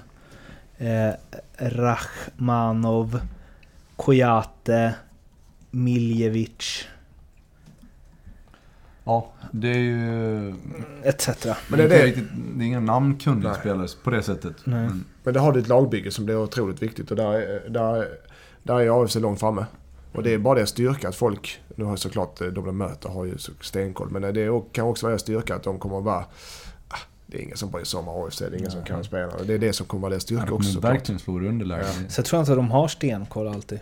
eh, 0.78 1.10
Rachmanov, 1.58 3.20
Kojate, 3.96 4.94
Miljevic 5.70 6.86
Ja, 9.04 9.32
det 9.52 9.68
är 9.68 9.78
ju... 9.78 10.54
etc. 11.02 11.28
Men 11.68 11.78
det 11.78 11.84
är 11.84 11.88
det- 11.88 12.06
Riktigt, 12.06 12.24
det 12.56 12.64
är 12.64 12.66
inga 12.66 12.80
namnkundiga 12.80 13.50
Nej. 13.50 13.60
spelare 13.60 13.88
på 14.04 14.10
det 14.10 14.22
sättet. 14.22 14.56
Nej. 14.64 14.86
Men, 14.86 15.04
Men 15.24 15.34
det 15.34 15.40
har 15.40 15.52
du 15.52 15.60
ett 15.60 15.68
lagbygge 15.68 16.10
som 16.10 16.24
blir 16.24 16.36
otroligt 16.36 16.82
viktigt 16.82 17.10
och 17.10 17.16
där, 17.16 17.32
är- 17.32 17.70
där, 17.70 18.08
där 18.62 18.80
är 18.80 19.02
AFC 19.04 19.14
långt 19.16 19.40
framme. 19.40 19.64
Och 20.12 20.22
det 20.22 20.34
är 20.34 20.38
bara 20.38 20.58
det 20.58 20.66
styrka 20.66 21.08
att 21.08 21.14
folk, 21.16 21.60
nu 21.74 21.84
har 21.84 21.96
såklart 21.96 22.40
eh, 22.40 22.46
de 22.46 22.66
de 22.66 22.76
möter 22.78 23.08
har 23.08 23.24
ju 23.24 23.38
så 23.38 23.52
stenkoll, 23.60 24.10
men 24.10 24.22
det 24.34 24.40
är, 24.42 24.62
kan 24.72 24.86
också 24.86 25.06
vara 25.06 25.18
styrka 25.18 25.54
att 25.54 25.62
de 25.62 25.78
kommer 25.78 25.98
att 25.98 26.04
vara 26.04 26.24
ah, 26.88 26.96
det 27.26 27.38
är 27.38 27.42
ingen 27.42 27.56
som 27.56 27.70
bryr 27.70 27.84
sig 27.84 28.00
om 28.00 28.08
AFC, 28.08 28.38
det 28.38 28.44
är 28.46 28.58
ingen 28.58 28.70
som 28.70 28.84
kan 28.84 29.04
spela. 29.04 29.32
Det 29.46 29.54
är 29.54 29.58
det 29.58 29.72
som 29.72 29.86
kommer 29.86 29.98
att 29.98 30.02
vara 30.02 30.10
deras 30.10 30.22
styrka 30.22 30.42
kommer 30.46 30.54
också 30.56 30.80
verkligen 30.80 31.20
i 31.44 31.48
underläge. 31.48 31.84
Ja. 32.02 32.08
Så 32.08 32.18
jag 32.20 32.26
tror 32.26 32.40
inte 32.40 32.52
att 32.52 32.58
de 32.58 32.70
har 32.70 32.88
stenkoll 32.88 33.48
alltid. 33.48 33.78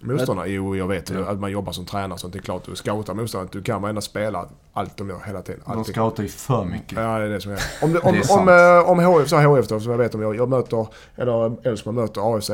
Motståndarna, 0.00 0.46
jo 0.48 0.76
jag 0.76 0.88
vet 0.88 1.10
ju 1.10 1.14
Ja. 1.20 1.28
att 1.30 1.38
man 1.40 1.50
jobbar 1.50 1.72
som 1.72 1.84
tränare 1.84 2.18
sånt. 2.18 2.32
Det 2.32 2.38
är 2.38 2.42
klart 2.42 2.64
du 2.66 2.76
scoutar 2.76 3.14
motståndarna. 3.14 3.50
Du 3.52 3.62
kan 3.62 3.82
varenda 3.82 4.00
spela 4.00 4.48
allt 4.72 4.96
de 4.96 5.08
gör 5.08 5.20
hela 5.26 5.42
tiden. 5.42 5.60
De 5.66 5.72
Alltid. 5.72 5.94
scoutar 5.94 6.22
ju 6.22 6.28
för 6.28 6.64
mycket. 6.64 6.92
Ja, 6.98 7.18
det 7.18 7.24
är 7.24 7.28
det 7.28 7.40
som 7.40 7.52
är. 7.52 7.60
Om, 7.82 7.92
det, 7.92 7.98
om, 7.98 8.12
Det 8.12 8.18
är 8.18 8.20
om, 8.20 8.24
sant. 8.24 8.50
eh, 8.50 8.90
om 8.90 8.98
HF, 9.20 9.28
så 9.28 9.36
HF 9.36 9.68
då, 9.68 9.80
som 9.80 9.90
jag 9.90 9.98
vet 9.98 10.14
om 10.14 10.22
jag, 10.22 10.36
jag 10.36 10.48
möter, 10.48 10.86
eller 11.16 11.66
Elfsborg 11.66 11.96
möter 11.96 12.36
AFC. 12.36 12.50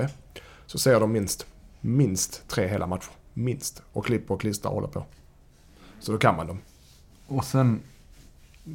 Så 0.66 0.78
ser 0.78 1.00
de 1.00 1.12
minst, 1.12 1.46
minst 1.84 2.48
tre 2.48 2.66
hela 2.66 2.86
matcher. 2.86 3.10
Minst. 3.32 3.82
Och 3.92 4.04
klipper 4.06 4.34
och 4.34 4.40
klistrar 4.40 4.70
och 4.70 4.74
håller 4.74 4.88
på. 4.88 5.04
Så 6.00 6.12
då 6.12 6.18
kan 6.18 6.36
man 6.36 6.46
dem. 6.46 6.58
Och 7.26 7.44
sen 7.44 7.80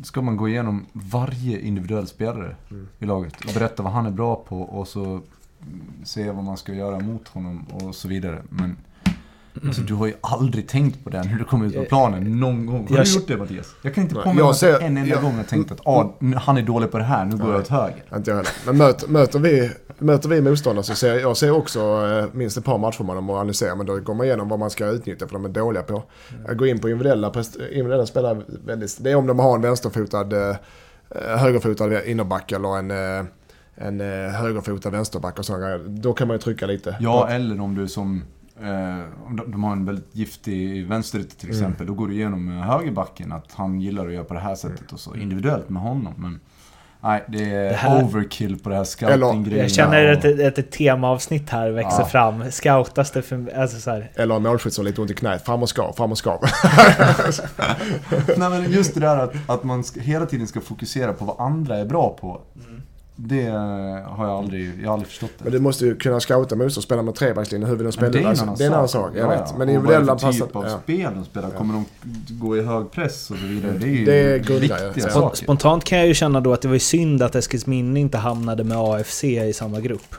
ska 0.04 0.22
man 0.22 0.38
gå 0.38 0.50
igenom 0.50 0.86
varje 0.94 1.60
individuell 1.60 2.08
spelare 2.08 2.56
Mm. 2.72 2.88
i 3.00 3.06
laget 3.06 3.46
och 3.46 3.54
berätta 3.54 3.84
vad 3.84 3.92
han 3.94 4.06
är 4.06 4.12
bra 4.12 4.36
på 4.36 4.62
och 4.62 4.88
så 4.88 5.22
se 6.04 6.32
vad 6.32 6.44
man 6.44 6.58
ska 6.58 6.74
göra 6.74 7.00
mot 7.00 7.28
honom 7.28 7.66
och 7.72 7.96
så 7.96 8.08
vidare. 8.08 8.44
Men 8.50 8.78
alltså, 9.66 9.82
du 9.82 9.94
har 9.94 10.08
ju 10.08 10.14
aldrig 10.22 10.68
tänkt 10.68 11.04
på 11.04 11.10
det 11.10 11.24
när 11.24 11.36
du 11.38 11.44
kommer 11.44 11.66
ut 11.66 11.76
på 11.76 11.84
planen 11.84 12.40
någon 12.40 12.66
gång. 12.66 12.88
Har 12.90 12.98
Jag- 12.98 13.06
du 13.06 13.14
gjort 13.14 13.28
det 13.28 13.38
Mattias? 13.38 13.68
Jag 13.82 13.94
kan 13.96 14.04
inte 14.04 14.16
komma 14.16 14.26
jag 14.36 14.38
ihåg 14.46 14.56
ser- 14.56 14.80
en 14.80 14.98
enda 14.98 15.10
jag- 15.10 15.22
gång 15.22 15.38
jag 15.38 15.48
tänkt 15.48 15.72
att 15.72 15.88
ah, 15.88 16.14
han 16.36 16.58
är 16.58 16.62
dålig 16.62 16.92
på 16.92 16.98
det 16.98 17.04
här, 17.04 17.26
nu 17.26 17.32
går 17.38 17.46
jag 17.46 17.52
Nej. 17.52 17.60
åt 17.62 17.68
höger. 17.68 18.04
Inte 18.16 18.32
jag 18.32 18.36
heller. 18.38 18.52
Men 18.66 18.78
möter, 18.78 19.08
möter, 19.08 19.40
vi, 19.40 19.72
möter 20.00 20.30
vi 20.30 20.42
motståndare 20.42 20.84
så 20.84 20.96
ser 20.96 21.20
jag 21.20 21.38
ser 21.38 21.52
också 21.52 21.80
eh, 21.80 22.26
minst 22.38 22.58
ett 22.58 22.66
par 22.66 22.78
matcher 22.78 23.04
med 23.04 23.16
dem 23.16 23.30
och 23.30 23.36
analyserar. 23.36 23.76
Men 23.76 23.86
då 23.86 24.00
går 24.00 24.14
man 24.14 24.26
igenom 24.26 24.50
vad 24.50 24.60
man 24.60 24.70
ska 24.70 24.86
utnyttja 24.88 25.28
för 25.28 25.34
de 25.34 25.46
är 25.46 25.50
dåliga 25.50 25.84
på. 25.84 26.04
Att 26.48 26.58
gå 26.58 26.66
in 26.68 26.80
på 26.80 26.90
individuella, 26.90 27.34
individuella 27.72 28.06
spelare, 28.06 28.42
väldigt, 28.66 29.04
det 29.04 29.12
är 29.12 29.16
om 29.16 29.28
de 29.28 29.40
har 29.40 29.56
en 29.56 29.62
vänsterfotad, 29.62 30.50
eh, 30.50 30.56
högerfotad 31.38 32.04
innerback 32.06 32.52
eller 32.52 32.78
en, 32.78 32.92
eh, 32.92 33.26
en 33.76 34.02
eh, 34.02 34.32
högerfotad 34.32 34.90
vänsterback 34.90 35.40
och 35.40 35.46
sådana. 35.46 35.78
Då 35.78 36.14
kan 36.14 36.28
man 36.28 36.36
ju 36.36 36.42
trycka 36.42 36.66
lite. 36.66 36.96
Ja, 37.00 37.28
eller 37.30 37.62
om 37.62 37.76
du 37.76 37.88
som... 37.88 38.24
Eh, 38.62 39.28
om 39.28 39.36
de, 39.36 39.52
de 39.52 39.64
har 39.64 39.72
en 39.72 39.86
väldigt 39.86 40.16
giftig 40.16 40.88
vänsterytter 40.88 41.36
till 41.36 41.50
Mm. 41.50 41.62
exempel. 41.62 41.88
Då 41.88 41.94
går 41.94 42.08
du 42.08 42.14
igenom 42.14 42.58
eh, 42.58 42.64
högerbacken 42.64 43.32
att 43.32 43.52
han 43.54 43.82
gillar 43.82 44.08
att 44.08 44.14
göra 44.14 44.24
på 44.24 44.34
det 44.34 44.40
här 44.40 44.56
sättet 44.56 44.92
och 44.94 45.00
så 45.00 45.16
individuellt 45.16 45.70
med 45.70 45.82
honom. 45.82 46.14
Men 46.18 46.40
nej, 47.02 47.24
det 47.28 47.44
är 47.44 47.70
Det 47.70 47.76
här- 47.76 48.04
overkill 48.04 48.60
på 48.60 48.70
det 48.70 48.76
här 48.76 48.84
scouting-grejerna. 48.84 49.64
Jag 49.64 49.72
känner 49.72 50.12
att 50.12 50.26
ett, 50.26 50.40
ett, 50.40 50.58
ett 50.58 50.72
temaavsnitt 50.72 51.50
här 51.50 51.70
växer 51.72 52.00
Ja. 52.00 52.06
fram. 52.06 52.52
Scoutas 52.52 53.12
det 53.12 53.22
för... 53.22 53.58
Alltså 53.58 53.80
så 53.80 53.90
här. 53.92 54.12
Eller 54.16 54.36
en 54.36 54.44
målskytt 54.44 54.74
som 54.74 54.86
har 54.86 54.90
lite 54.90 55.02
ont 55.02 55.12
i 55.12 55.14
knät. 55.16 55.46
Fram 55.46 55.62
och 55.64 55.70
skav, 55.70 55.94
fram 55.94 56.12
och 56.12 56.18
skav. 56.18 56.40
Nej 58.38 58.50
men 58.50 58.72
just 58.72 58.94
det 58.94 59.00
där 59.00 59.18
att, 59.18 59.34
att 59.50 59.64
man 59.64 59.84
ska, 59.84 60.00
hela 60.00 60.26
tiden 60.26 60.48
ska 60.48 60.62
fokusera 60.62 61.14
på 61.14 61.26
vad 61.26 61.40
andra 61.40 61.78
är 61.78 61.86
bra 61.86 62.18
på. 62.22 62.42
Det 63.22 63.46
har 64.06 64.26
jag 64.28 64.30
aldrig, 64.38 64.72
jag 64.82 64.88
har 64.88 64.94
aldrig 64.94 65.08
förstått 65.08 65.32
Men 65.38 65.52
det. 65.52 65.58
du 65.58 65.62
måste 65.62 65.86
ju 65.86 65.96
kunna 65.96 66.20
scouta 66.20 66.56
motstånd 66.56 66.78
och 66.78 66.84
spela 66.84 67.02
med 67.02 67.16
trebackslinje. 67.16 67.68
Hur 67.68 67.76
vill 67.76 67.84
de 67.84 67.92
spela? 67.92 68.06
Men 68.12 68.12
det 68.12 68.28
är 68.28 68.32
en 68.34 68.40
annan 68.40 68.56
det 68.58 68.64
är 68.64 68.68
en 68.68 68.74
annan 68.74 68.88
sak. 68.88 69.06
sak. 69.06 69.12
Jag 69.16 69.24
Ja, 69.26 69.30
vet. 69.30 69.40
ja. 69.40 69.56
Men 69.58 69.68
Och 69.70 69.74
individuella 69.74 70.14
vad 70.14 70.24
är 70.24 70.28
det 70.28 70.34
för 70.38 70.40
passar... 70.40 70.46
typ 70.46 70.56
av 70.56 70.66
Ja. 70.66 70.80
spel 70.84 71.12
de 71.16 71.26
spelar? 71.26 71.50
Ja. 71.52 71.58
Kommer 71.58 71.74
de 71.74 71.86
gå 72.30 72.58
i 72.58 72.62
hög 72.64 72.92
press 72.92 73.32
och 73.32 73.38
så 73.38 73.46
vidare? 73.46 73.72
Det 73.80 73.86
är 73.86 73.90
ju 73.90 74.06
Det 74.06 74.14
är 74.16 74.38
grundgrejer. 74.38 74.86
viktiga 74.86 75.06
Ja. 75.08 75.14
Saker. 75.14 75.38
Spontant 75.38 75.84
kan 75.84 75.98
jag 75.98 76.08
ju 76.08 76.14
känna 76.14 76.42
då 76.42 76.54
att 76.54 76.62
det 76.62 76.68
var 76.68 76.76
ju 76.76 76.80
synd 76.80 77.24
att 77.24 77.36
Eskilsminne 77.36 78.00
inte 78.00 78.18
hamnade 78.18 78.64
med 78.64 78.78
AFC 78.78 79.24
i 79.24 79.54
samma 79.54 79.80
grupp. 79.80 80.16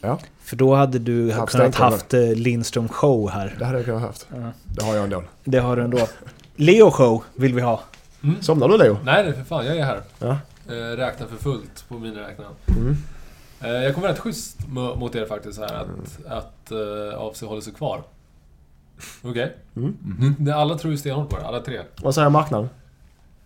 Ja, 0.00 0.18
För 0.42 0.56
då 0.56 0.74
hade 0.74 0.98
du 0.98 1.32
Haft 1.32 1.52
kunnat 1.52 1.74
haft 1.74 2.14
eh, 2.14 2.20
Lindström 2.34 2.88
show 2.88 3.30
här. 3.30 3.56
det 3.58 3.64
hade 3.64 3.78
jag 3.78 3.84
kunnat 3.84 4.02
haft. 4.02 4.26
Ja. 4.34 4.52
Det 4.64 4.84
har 4.84 4.94
jag 4.94 5.04
ändå. 5.04 5.22
Det 5.44 5.58
har 5.58 5.76
du 5.76 5.82
ändå. 5.82 5.98
Leo 6.56 6.90
show 6.90 7.22
vill 7.34 7.54
vi 7.54 7.60
ha. 7.60 7.80
Somnar 8.40 8.68
du 8.68 8.78
Leo? 8.78 8.96
Nej, 9.04 9.24
nej 9.24 9.32
för 9.32 9.44
fan. 9.44 9.66
Jag 9.66 9.76
är 9.76 9.84
här. 9.84 10.00
Ja. 10.18 10.36
Eh, 10.68 10.72
räknar 10.96 11.26
för 11.26 11.36
fullt 11.36 11.84
på 11.88 11.98
miniräknaren. 11.98 12.52
Mm. 12.68 12.96
Eh, 13.60 13.70
jag 13.84 13.94
kommer 13.94 14.08
rätt 14.08 14.18
schysst 14.18 14.58
mo- 14.60 14.96
mot 14.98 15.14
er 15.14 15.26
faktiskt 15.26 15.58
här 15.60 15.74
att, 15.74 16.26
att 16.28 16.70
eh, 16.72 17.20
AFC 17.20 17.42
håller 17.42 17.60
sig 17.60 17.72
kvar. 17.72 18.02
Okej? 19.22 19.56
Mm. 19.76 19.96
Ni- 20.18 20.34
ni- 20.38 20.50
Alla 20.50 20.78
tror 20.78 20.92
ju 20.92 20.98
stenhårt 20.98 21.28
på 21.28 21.36
det, 21.36 21.46
alla 21.46 21.60
tre. 21.60 21.80
Vad 22.02 22.14
säger 22.14 22.28
marknaden? 22.28 22.68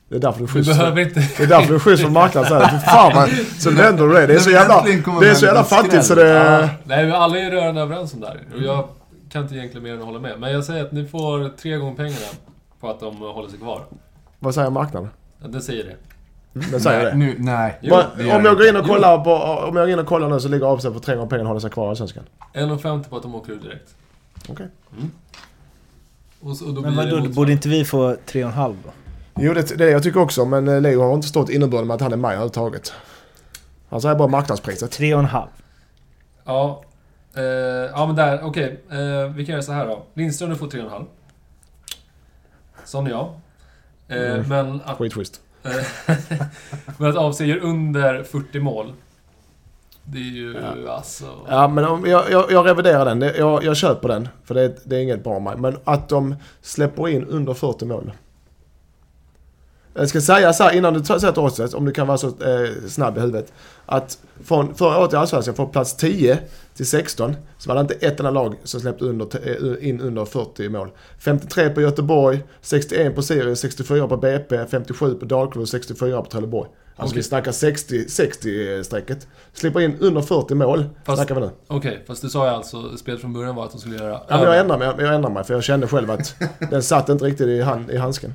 Det 0.09 0.17
är 0.17 0.21
därför 0.21 0.39
du 0.39 0.45
är 0.45 0.49
Du 0.49 0.53
schysst. 0.53 0.71
behöver 0.79 1.01
inte... 1.01 1.21
Det 1.37 1.43
är 1.43 1.47
därför 1.47 1.69
du 1.69 1.75
är 1.75 1.79
schysst 1.79 2.03
från 2.03 2.13
marknaden. 2.13 2.49
Så, 2.49 2.55
här. 2.59 2.79
Fy 2.79 2.85
fan 2.87 3.13
vad, 3.15 3.31
så 3.59 3.71
vänder 3.71 4.07
du 4.07 4.13
det. 4.13 4.27
Det 4.27 4.35
är 4.35 4.39
så 4.39 4.51
jävla, 4.51 4.83
det 5.21 5.29
är 5.31 5.35
så 5.35 5.45
jävla 5.47 5.65
fattigt 5.65 6.05
så 6.05 6.15
det... 6.15 6.71
Nej, 6.85 7.07
men 7.07 7.13
alla 7.15 7.39
är 7.39 7.51
rörande 7.51 7.81
överens 7.81 8.15
om 8.15 8.21
det 8.21 8.27
här. 8.27 8.41
Och 8.55 8.63
jag 8.63 8.89
kan 9.31 9.43
inte 9.43 9.55
egentligen 9.55 9.83
mer 9.85 9.93
än 9.93 9.99
att 9.99 10.05
hålla 10.07 10.19
med. 10.19 10.41
Men 10.41 10.53
jag 10.53 10.65
säger 10.65 10.85
att 10.85 10.93
ni 10.93 11.07
får 11.07 11.49
tre 11.57 11.77
gånger 11.77 11.95
pengarna 11.97 12.27
på 12.81 12.91
att 12.91 13.01
de 13.01 13.17
håller 13.17 13.49
sig 13.49 13.59
kvar. 13.59 13.83
Vad 14.39 14.55
säger 14.55 14.71
marknaden? 14.71 15.09
Ja, 15.43 15.49
Det 15.49 15.61
säger 15.61 15.85
det. 15.85 15.97
Den 16.55 16.81
säger 16.81 17.03
nej, 17.03 17.13
det. 17.13 17.17
Nu, 17.19 17.37
nej. 17.39 17.79
Jo, 17.83 17.91
Bara, 17.91 18.07
det 18.17 18.25
gör 18.25 18.37
om 18.37 18.45
jag 18.45 18.57
går 18.57 18.67
in 18.69 18.77
och 18.77 18.87
kollar 18.87 19.25
på, 19.25 19.35
om 19.69 19.77
jag 19.77 19.87
går 19.87 19.93
in 19.93 19.99
och 19.99 20.07
kollar 20.07 20.29
nu 20.29 20.41
så 20.41 20.49
ligger 20.49 20.75
AFC 20.75 20.85
på 20.85 21.01
tre 21.01 21.15
gånger 21.15 21.29
pengarna 21.29 21.43
och 21.45 21.49
håller 21.49 21.61
sig 21.61 21.71
kvar 21.71 21.87
i 21.87 21.89
Allsvenskan. 21.89 22.25
1,50 22.55 23.09
på 23.09 23.17
att 23.17 23.23
de 23.23 23.35
åker 23.35 23.53
ut 23.53 23.63
direkt. 23.63 23.95
Okej. 24.49 24.67
Och, 26.41 26.57
så, 26.57 26.67
och 26.67 26.75
då 26.75 26.81
Men 26.81 26.97
vadå, 26.97 27.29
borde 27.29 27.53
inte 27.53 27.69
vi 27.69 27.85
få 27.85 28.11
3,5 28.13 28.77
då? 28.85 28.91
Jo, 29.39 29.55
det, 29.55 29.79
det 29.79 29.91
jag 29.91 30.03
tycker 30.03 30.21
också, 30.21 30.45
men 30.45 30.69
eh, 30.69 30.81
Leo 30.81 31.03
har 31.03 31.15
inte 31.15 31.25
förstått 31.25 31.51
innebörden 31.51 31.87
med 31.87 31.95
att 31.95 32.01
han 32.01 32.13
är 32.13 32.17
med 32.17 32.31
överhuvudtaget. 32.31 32.93
Han 33.89 34.01
säger 34.01 34.15
bara 34.15 34.29
marknadspriset. 34.29 34.99
3,5. 34.99 35.47
Ja. 36.45 36.85
Eh, 37.37 37.43
ja 37.43 38.07
men 38.07 38.17
där, 38.17 38.41
okej. 38.45 38.81
Eh, 38.91 39.31
vi 39.35 39.47
kan 39.47 39.53
göra 39.53 39.63
så 39.63 39.73
här 39.73 39.87
då. 39.87 40.03
Lindström 40.15 40.51
du 40.51 40.57
får 40.57 40.67
3,5. 40.67 41.05
Sån 42.85 43.07
är 43.07 43.11
jag. 43.11 43.27
Eh, 44.09 44.35
Mm. 44.35 44.49
Men 44.49 44.81
att... 44.85 44.99
Skitschysst. 44.99 45.41
Eh, 45.65 46.17
men 46.99 47.11
att 47.11 47.17
AFC 47.17 47.41
gör 47.41 47.59
under 47.59 48.23
40 48.23 48.61
mål. 48.61 48.93
Det 50.05 50.19
är 50.19 50.23
ju 50.23 50.57
Ja. 50.85 50.93
alltså... 50.93 51.25
Ja, 51.49 51.69
men 51.69 51.85
om, 51.85 52.07
jag, 52.07 52.31
jag, 52.31 52.53
jag 52.53 52.67
reviderar 52.67 53.05
den. 53.05 53.21
Jag, 53.21 53.65
jag 53.65 53.77
köper 53.77 54.09
den. 54.09 54.29
För 54.45 54.55
det, 54.55 54.77
det 54.85 54.97
är 54.97 55.01
inget 55.01 55.25
bra. 55.25 55.39
Men 55.59 55.77
att 55.85 56.09
de 56.09 56.35
släpper 56.63 57.09
in 57.09 57.25
under 57.25 57.55
40 57.55 57.85
mål. 57.85 58.13
Jag 59.95 60.09
ska 60.09 60.21
säga 60.21 60.53
så 60.53 60.65
här 60.65 60.73
innan 60.73 60.95
du 60.95 61.05
sätter 61.05 61.39
oddset, 61.39 61.75
om 61.75 61.85
du 61.85 61.93
kan 61.93 62.07
vara 62.07 62.19
så 62.19 62.27
eh, 62.27 62.89
snabb 62.89 63.19
i 63.19 63.21
huvudet. 63.21 63.53
Att 63.87 64.19
från 64.45 64.75
förra 64.75 64.99
året 64.99 65.13
i 65.13 65.17
Allsvenskan, 65.17 65.55
från 65.55 65.71
plats 65.71 65.97
10 65.97 66.39
till 66.75 66.87
16, 66.87 67.37
så 67.59 67.69
var 67.69 67.75
det 67.75 67.81
inte 67.81 67.95
ett 67.95 68.21
enda 68.21 68.31
lag 68.31 68.55
som 68.65 68.81
släppte 68.81 69.05
under, 69.05 69.27
eh, 69.49 69.89
in 69.89 70.01
under 70.01 70.25
40 70.25 70.69
mål. 70.69 70.91
53 71.19 71.71
på 71.71 71.81
Göteborg, 71.81 72.43
61 72.61 73.15
på 73.15 73.23
Sirius, 73.23 73.61
64 73.61 74.09
på 74.09 74.17
BP, 74.17 74.67
57 74.67 75.15
på 75.15 75.25
Dalkurd, 75.25 75.69
64 75.69 76.23
på 76.23 76.31
Trelleborg. 76.31 76.69
Alltså 76.97 77.13
Okej. 77.13 77.19
vi 77.19 77.23
snackar 77.23 77.53
60 77.53 78.07
60-strecket. 78.07 79.27
Slipper 79.53 79.81
in 79.81 79.97
under 80.01 80.21
40 80.21 80.55
mål, 80.55 80.85
Fast- 81.05 81.19
snackar 81.19 81.35
vi 81.35 81.41
nu. 81.41 81.51
Okej, 81.67 82.05
fast 82.07 82.23
du 82.23 82.29
sa 82.29 82.47
ju 82.47 82.55
alltså, 82.55 82.97
spelet 82.97 83.21
från 83.21 83.33
början 83.33 83.55
var 83.55 83.65
att 83.65 83.73
de 83.73 83.81
skulle 83.81 83.97
göra... 83.97 84.21
Ja, 84.29 84.37
men 84.37 84.43
jag 84.43 84.59
ändrar 84.59 84.79
mig, 84.79 84.89
jag 84.99 85.15
ändrar 85.15 85.31
mig 85.31 85.45
för 85.45 85.55
jag 85.55 85.65
kände 85.65 85.87
själv 85.87 86.11
att 86.11 86.35
den 86.71 86.83
satt 86.83 87.09
inte 87.09 87.25
riktigt 87.25 87.47
i, 87.47 87.61
hand, 87.61 87.91
i 87.91 87.97
handsken. 87.97 88.35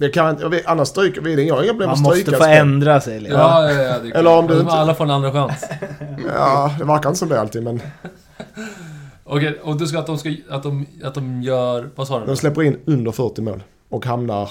Det 0.00 0.08
kan 0.08 0.30
inte, 0.30 0.42
jag 0.42 0.50
vet, 0.50 0.66
annars 0.66 0.88
stryker 0.88 1.20
vi 1.20 1.36
den. 1.36 1.46
Jag 1.46 1.54
har 1.54 1.62
inga 1.62 1.72
problem 1.72 1.88
med 1.88 1.88
Man 1.88 1.94
att 1.94 2.02
måste 2.02 2.20
stryka 2.20 2.38
få 2.38 2.44
spel. 2.44 2.58
ändra 2.58 3.00
sig 3.00 3.20
lite. 3.20 3.34
Ja, 3.34 3.70
ja, 3.70 3.82
ja. 3.82 3.98
Det 3.98 4.08
är 4.08 4.14
Eller 4.14 4.38
om 4.38 4.46
du 4.46 4.60
inte- 4.60 4.72
Alla 4.72 4.94
får 4.94 5.04
en 5.04 5.10
andra 5.10 5.32
chans. 5.32 5.64
Ja, 6.34 6.74
det 6.78 6.84
verkar 6.84 7.08
inte 7.08 7.18
som 7.18 7.28
det 7.28 7.40
alltid 7.40 7.62
men 7.62 7.80
Okej, 9.24 9.58
och 9.62 9.76
du 9.78 9.86
ska 9.86 9.98
att 9.98 10.06
de 10.06 10.18
ska... 10.18 10.30
Att 10.50 10.62
de, 10.62 10.86
att 11.04 11.14
de 11.14 11.42
gör... 11.42 11.90
Vad 11.94 12.06
sa 12.08 12.20
du? 12.20 12.26
de 12.26 12.36
släpper 12.36 12.62
in 12.62 12.78
under 12.86 13.12
40 13.12 13.42
mål. 13.42 13.62
Och 13.88 14.06
hamnar... 14.06 14.50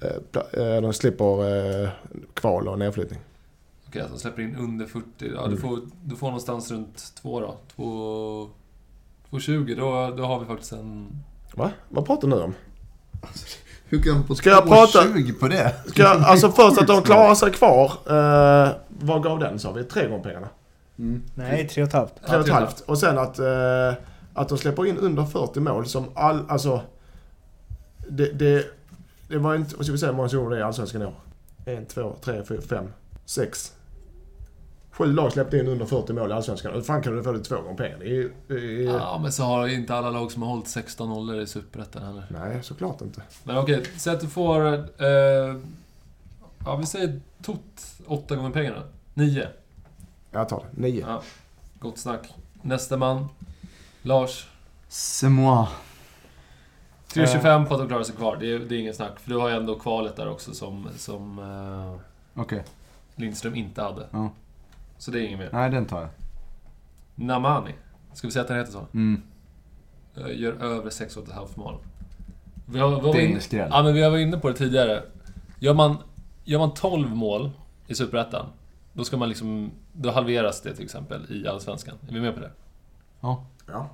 Eh, 0.00 0.62
eh, 0.74 0.80
de 0.82 0.92
slipper 0.92 1.82
eh, 1.82 1.88
kval 2.34 2.68
och 2.68 2.78
nedflyttning. 2.78 3.20
Okej, 3.88 4.02
att 4.02 4.10
de 4.12 4.18
släpper 4.18 4.42
in 4.42 4.56
under 4.56 4.86
40. 4.86 5.04
Ja, 5.18 5.26
du 5.26 5.46
Mm. 5.46 5.56
får, 5.60 5.78
du 6.04 6.16
får 6.16 6.26
någonstans 6.26 6.70
runt 6.70 7.14
2 7.22 7.40
då. 7.40 7.54
2... 7.76 8.48
2,20. 9.30 9.76
Då, 9.76 10.16
då 10.16 10.22
har 10.28 10.40
vi 10.40 10.46
faktiskt 10.46 10.72
en... 10.72 11.08
Va? 11.54 11.70
Vad 11.88 12.06
pratar 12.06 12.28
du 12.28 12.34
nu 12.36 12.42
om? 12.42 12.54
Hur 13.88 14.02
kan 14.02 14.24
på 14.24 14.34
Ska 14.34 14.50
jag 14.50 14.68
prata- 14.68 15.02
2,20 15.04 15.38
på 15.40 15.48
det? 15.48 15.74
Ska 15.86 16.02
jag, 16.02 16.22
alltså 16.22 16.50
först 16.56 16.78
att 16.80 16.86
de 16.86 17.02
klarar 17.02 17.34
sig 17.34 17.52
kvar. 17.52 17.92
Eh, 18.06 18.70
vad 18.88 19.22
gav 19.22 19.38
den 19.38 19.58
sa 19.58 19.72
vi? 19.72 19.84
Tre 19.84 20.08
gånger 20.08 20.22
pengarna? 20.24 20.48
Mm. 20.98 21.22
Nej, 21.34 21.68
3,5. 21.70 21.90
Tre 21.90 22.00
och 22.00 22.06
ett 22.08 22.26
tre 22.26 22.36
och 22.38 22.46
ett 22.46 22.52
halvt. 22.54 22.80
Och 22.80 22.98
sen 22.98 23.18
att, 23.18 23.38
eh, 23.38 23.92
att 24.34 24.48
de 24.48 24.58
släpper 24.58 24.86
in 24.86 24.98
under 24.98 25.24
40 25.24 25.60
mål 25.60 25.86
som 25.86 26.04
all, 26.14 26.44
alltså... 26.48 26.80
Det, 28.08 28.32
det, 28.32 28.66
det 29.28 29.38
var 29.38 29.54
inte, 29.54 29.76
vad 29.76 29.84
ska 29.86 29.92
vi 29.92 29.98
säga 29.98 30.10
hur 30.12 30.16
många 30.16 30.28
zoner 30.28 30.50
det 30.50 30.56
är 30.56 30.60
i 30.60 30.62
Allsvenskan 30.62 31.02
i 31.02 31.04
år? 31.04 31.14
En, 31.64 31.86
två, 31.86 32.16
tre, 32.24 32.42
fyra, 32.48 32.60
fem, 32.60 32.84
sex. 33.26 33.72
Sju 34.98 35.12
lag 35.12 35.32
släppte 35.32 35.58
in 35.58 35.68
under 35.68 35.86
40 35.86 36.12
mål 36.12 36.30
i 36.30 36.34
Allsvenskan. 36.34 36.74
Hur 36.74 36.82
fan 36.82 37.02
kan 37.02 37.16
du 37.16 37.22
få 37.22 37.32
det 37.32 37.44
två 37.44 37.56
gånger 37.60 37.76
pengar? 37.76 37.98
Det 37.98 38.04
är, 38.04 38.08
ju- 38.08 38.32
det 38.48 38.54
är, 38.54 38.82
Ja, 38.98 39.18
men 39.22 39.32
så 39.32 39.42
har 39.42 39.68
inte 39.68 39.94
alla 39.94 40.10
lag 40.10 40.32
som 40.32 40.42
har 40.42 40.48
hållit 40.50 40.68
16 40.68 41.08
nollor 41.08 41.40
i 41.40 41.46
Superettan 41.46 42.02
heller. 42.02 42.24
Nej, 42.30 42.62
såklart 42.62 43.00
inte. 43.00 43.22
Men 43.44 43.58
okej, 43.58 43.84
säg 43.96 44.14
att 44.14 44.20
du 44.20 44.28
får... 44.28 44.66
Eh, 45.02 45.56
ja, 46.64 46.76
vi 46.80 46.86
säger 46.86 47.20
tot 47.42 47.60
8 48.06 48.36
gånger 48.36 48.50
pengarna. 48.50 48.82
9. 49.14 49.48
Jag 50.30 50.48
tar 50.48 50.64
det. 50.72 50.80
Nio. 50.82 51.00
Ja, 51.08 51.22
gott 51.78 51.98
snack. 51.98 52.34
Nästa 52.62 52.96
man. 52.96 53.28
Lars. 54.02 54.46
C'est 54.88 55.28
moi. 55.28 55.66
3,25 57.12 57.66
på 57.66 57.74
att 57.74 57.80
de 57.80 57.88
klarar 57.88 58.02
sig 58.02 58.14
kvar. 58.16 58.36
Det 58.40 58.52
är, 58.52 58.58
det 58.58 58.74
är 58.76 58.78
ingen 58.80 58.94
snack. 58.94 59.20
För 59.20 59.30
du 59.30 59.36
har 59.36 59.48
ju 59.48 59.54
ändå 59.56 59.78
kvalet 59.78 60.16
där 60.16 60.30
också 60.30 60.54
som, 60.54 60.88
som 60.96 61.38
eh, 61.38 62.40
Okej. 62.42 62.64
Lindström 63.14 63.54
inte 63.54 63.82
hade. 63.82 64.06
Ja. 64.10 64.30
Så 64.98 65.10
det 65.10 65.20
är 65.20 65.26
inget 65.26 65.38
mer. 65.38 65.48
Nej, 65.52 65.70
den 65.70 65.86
tar 65.86 66.00
jag. 66.00 66.10
Namani. 67.14 67.74
Ska 68.12 68.26
vi 68.26 68.32
säga 68.32 68.42
att 68.42 68.48
den 68.48 68.56
heter 68.58 68.72
så? 68.72 68.86
Mm. 68.94 69.22
Gör 70.14 70.52
över 70.52 70.90
6,5 70.90 71.48
mål. 71.58 71.78
Vi 72.66 72.78
har, 72.78 72.88
vi 72.88 72.94
har 72.94 73.02
Det 73.12 73.18
är 73.18 73.22
in- 73.22 73.28
ingen 73.28 73.40
skräll. 73.40 73.68
Ja, 73.72 73.82
men 73.82 73.94
vi 73.94 74.02
var 74.10 74.16
inne 74.18 74.38
på 74.38 74.48
det 74.48 74.54
tidigare. 74.54 75.02
Gör 75.58 75.74
man, 75.74 75.96
gör 76.44 76.58
man 76.58 76.74
12 76.74 77.16
mål 77.16 77.50
i 77.86 77.94
Superettan, 77.94 78.46
då 78.92 79.04
ska 79.04 79.16
man 79.16 79.28
liksom... 79.28 79.70
Då 79.92 80.10
halveras 80.10 80.60
det 80.62 80.74
till 80.74 80.84
exempel 80.84 81.26
i 81.32 81.48
Allsvenskan. 81.48 81.94
Är 82.08 82.12
vi 82.14 82.20
med 82.20 82.34
på 82.34 82.40
det? 82.40 82.50
Ja. 83.20 83.46
Ja. 83.66 83.88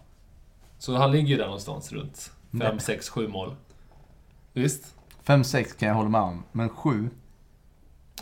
Så 0.79 0.97
han 0.97 1.13
ligger 1.13 1.29
ju 1.29 1.37
där 1.37 1.45
någonstans 1.45 1.93
runt 1.93 2.17
5, 2.51 2.59
Nej. 2.59 2.81
6, 2.81 3.09
7 3.09 3.29
mål. 3.29 3.55
Visst? 4.53 4.95
5-6 5.25 5.79
kan 5.79 5.89
jag 5.89 5.95
hålla 5.97 6.09
med 6.09 6.21
om, 6.21 6.45
men 6.53 6.69
7? 6.69 7.11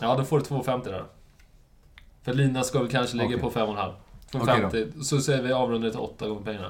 Ja, 0.01 0.15
då 0.17 0.23
får 0.23 0.39
du 0.39 0.45
2,50 0.45 0.83
där. 0.83 1.05
För 2.23 2.33
Lina 2.33 2.63
ska 2.63 2.79
väl 2.79 2.87
kanske 2.89 3.17
ligga 3.17 3.27
Okej. 3.37 3.39
på 3.39 3.51
5,5. 3.51 3.93
Okej 4.33 4.53
2,50. 4.63 5.01
så 5.03 5.19
säger 5.21 5.41
vi 5.43 5.53
avrundar 5.53 5.89
till 5.89 5.99
8 5.99 6.27
gånger 6.27 6.41
pengarna. 6.45 6.69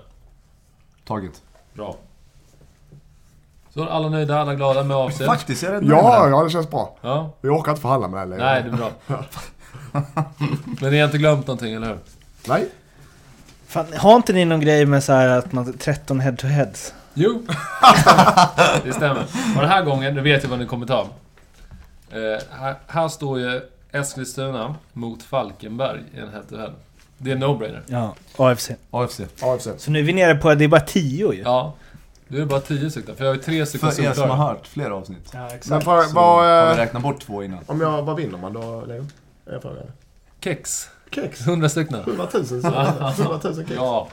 Taget. 1.06 1.42
Bra. 1.74 1.96
Så 3.74 3.86
alla 3.89 4.10
nöjda, 4.10 4.39
alla 4.39 4.56
glada 4.56 4.84
med 4.84 4.98
AFC. 4.98 5.18
Faktiskt, 5.26 5.63
är 5.63 5.72
med 5.72 5.84
Ja, 5.92 6.24
det. 6.26 6.30
ja, 6.30 6.44
det 6.44 6.50
känns 6.50 6.70
bra. 6.70 6.98
Ja, 7.02 7.30
Vi 7.42 7.50
orkar 7.50 7.72
inte 7.72 7.82
förhandla 7.82 8.08
med 8.08 8.20
det 8.22 8.26
längre. 8.26 8.44
nej 8.44 8.63
det 8.63 8.70
är 8.70 8.78
bra. 8.78 8.92
Men 10.82 10.92
ni 10.92 10.98
har 11.00 11.06
inte 11.06 11.18
glömt 11.18 11.48
någonting, 11.48 11.74
eller 11.74 11.88
hur? 11.88 11.98
Nej. 12.48 12.68
Fan, 13.68 13.86
har 13.98 14.16
inte 14.16 14.34
ni 14.34 14.46
någon 14.46 14.60
grej 14.60 14.86
med 14.86 15.04
så 15.04 15.13
här 15.13 15.28
att 15.28 15.52
man 15.52 15.74
13 15.78 16.20
head-to-heads? 16.20 16.94
Jo! 17.13 17.44
det 18.84 18.94
stämmer. 18.94 19.24
Och 19.56 19.62
den 19.62 19.70
här 19.70 19.84
gången, 19.84 20.16
nu 20.16 20.22
vet 20.22 20.44
jag 20.44 20.50
vad 20.50 20.60
ni 20.60 20.66
kommer 20.66 20.86
ta. 20.86 21.08
Eh, 22.12 22.20
här, 22.60 22.76
här 22.88 23.08
står 23.08 23.39
ju 23.39 23.62
Eskilstuna 23.93 24.75
mot 24.93 25.23
Falkenberg 25.23 26.01
i 26.13 26.19
en 26.19 26.29
head 26.29 26.43
to 26.49 26.58
head. 26.58 26.71
Det 27.17 27.32
är 27.32 27.36
en 27.36 27.43
no-brainer. 27.43 27.82
Ja, 27.88 28.15
AFC. 28.38 28.71
AFC. 28.91 29.19
AFC. 29.41 29.67
Så 29.77 29.91
nu 29.91 29.99
är 29.99 30.03
vi 30.03 30.13
nere 30.13 30.36
på 30.36 30.53
det 30.56 30.63
är 30.63 30.67
bara 30.67 30.82
10 30.82 31.34
ju. 31.34 31.41
Ja. 31.41 31.73
Nu 32.27 32.38
är 32.38 32.41
det 32.41 32.47
bara 32.47 32.60
10 32.60 32.89
stycken, 32.91 33.15
för 33.15 33.23
jag 33.25 33.32
har 33.32 33.36
ju 33.36 33.41
tre 33.41 33.65
stycken 33.65 33.91
För 33.91 34.03
er 34.03 34.13
som 34.13 34.29
har 34.29 34.38
hört 34.47 34.67
flera 34.67 34.95
avsnitt. 34.95 35.29
Ja, 35.34 35.45
exakt. 35.47 35.67
Men 35.69 35.82
för, 35.82 36.01
Så 36.01 36.13
vad, 36.15 36.45
har 36.45 36.69
eh, 36.69 36.75
vi 36.75 36.82
räknat 36.82 37.03
bort 37.03 37.21
två 37.21 37.43
innan. 37.43 37.60
om 37.65 37.82
jag, 37.82 38.01
vad 38.03 38.15
vinner 38.15 38.38
man 38.38 38.53
då, 38.53 38.84
Leo? 38.88 39.06
Är 39.45 39.60
frågan. 39.60 39.84
Kex. 40.43 40.89
Kex. 41.12 41.41
100 41.47 41.69
stycken. 41.69 41.99
100 41.99 42.27
000. 42.34 42.45
så- 42.45 42.56
100 43.23 43.39
000 43.43 43.56
kex. 43.56 43.71
Ja. 43.75 44.08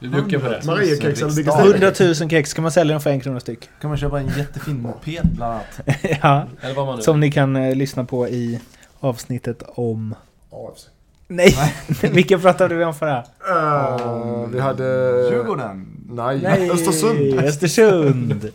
På 0.00 0.06
det. 0.06 0.56
Eller 0.56 0.76
vilka 0.76 1.08
Riksdagen. 1.08 1.32
ställer 1.32 1.74
100 1.74 1.92
000 2.20 2.30
kex, 2.30 2.54
kan 2.54 2.62
man 2.62 2.72
sälja 2.72 2.94
dem 2.94 3.00
för 3.00 3.10
en 3.10 3.20
krona 3.20 3.40
styck? 3.40 3.68
kan 3.80 3.90
man 3.90 3.96
köpa 3.98 4.20
en 4.20 4.28
jättefin 4.38 4.82
moped 4.82 5.28
bland 5.32 5.52
annat. 5.52 5.80
ja, 6.22 6.46
Eller 6.60 6.74
vad 6.74 6.86
man 6.86 6.96
nu 6.96 7.02
som 7.02 7.20
ni 7.20 7.32
kan 7.32 7.56
eh, 7.56 7.74
lyssna 7.74 8.04
på 8.04 8.28
i 8.28 8.60
avsnittet 9.00 9.62
om... 9.74 10.14
AFC. 10.50 10.86
Nej, 11.28 11.74
vilken 12.12 12.40
pratade 12.40 12.74
vi 12.74 12.84
om 12.84 12.94
förra? 12.94 13.18
Uh, 13.18 14.48
vi 14.48 14.60
hade... 14.60 14.84
Djurgården. 15.30 15.86
Nej, 16.10 16.40
Nej, 16.42 16.70
Östersund. 16.70 17.40
Östersund. 17.40 18.48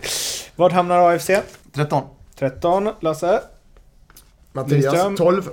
Vart 0.56 0.72
hamnar 0.72 1.14
AFC? 1.14 1.30
13. 1.72 2.04
13, 2.36 2.90
Lasse. 3.00 3.42
Mattias, 4.52 4.84
Lindström. 4.84 5.16
12. 5.16 5.50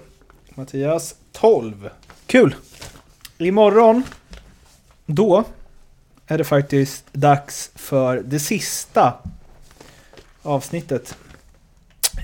Mattias, 0.55 1.15
12. 1.33 1.89
Kul! 2.27 2.55
Imorgon, 3.39 4.03
då 5.07 5.45
är 6.33 6.39
det 6.39 6.45
faktiskt 6.45 7.05
dags 7.13 7.71
för 7.75 8.23
det 8.25 8.39
sista 8.39 9.15
avsnittet 10.43 11.17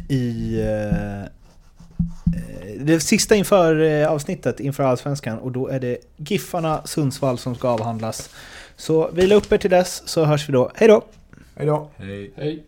i, 0.08 0.60
eh, 0.60 1.24
det 2.80 3.00
sista 3.00 3.34
inför 3.34 3.80
eh, 3.80 4.08
avsnittet, 4.08 4.60
inför 4.60 4.82
Allsvenskan. 4.82 5.38
Och 5.38 5.52
då 5.52 5.68
är 5.68 5.80
det 5.80 5.98
Giffarna 6.16 6.82
Sundsvall 6.84 7.38
som 7.38 7.54
ska 7.54 7.68
avhandlas. 7.68 8.30
Så 8.76 9.10
vila 9.10 9.34
upp 9.34 9.52
er 9.52 9.58
till 9.58 9.70
dess, 9.70 10.02
så 10.08 10.24
hörs 10.24 10.48
vi 10.48 10.52
då. 10.52 10.70
Hej 10.74 10.88
då! 10.88 11.04
Hej 11.54 11.66
då. 11.66 11.90
Hej. 11.96 12.30
Hej. 12.36 12.64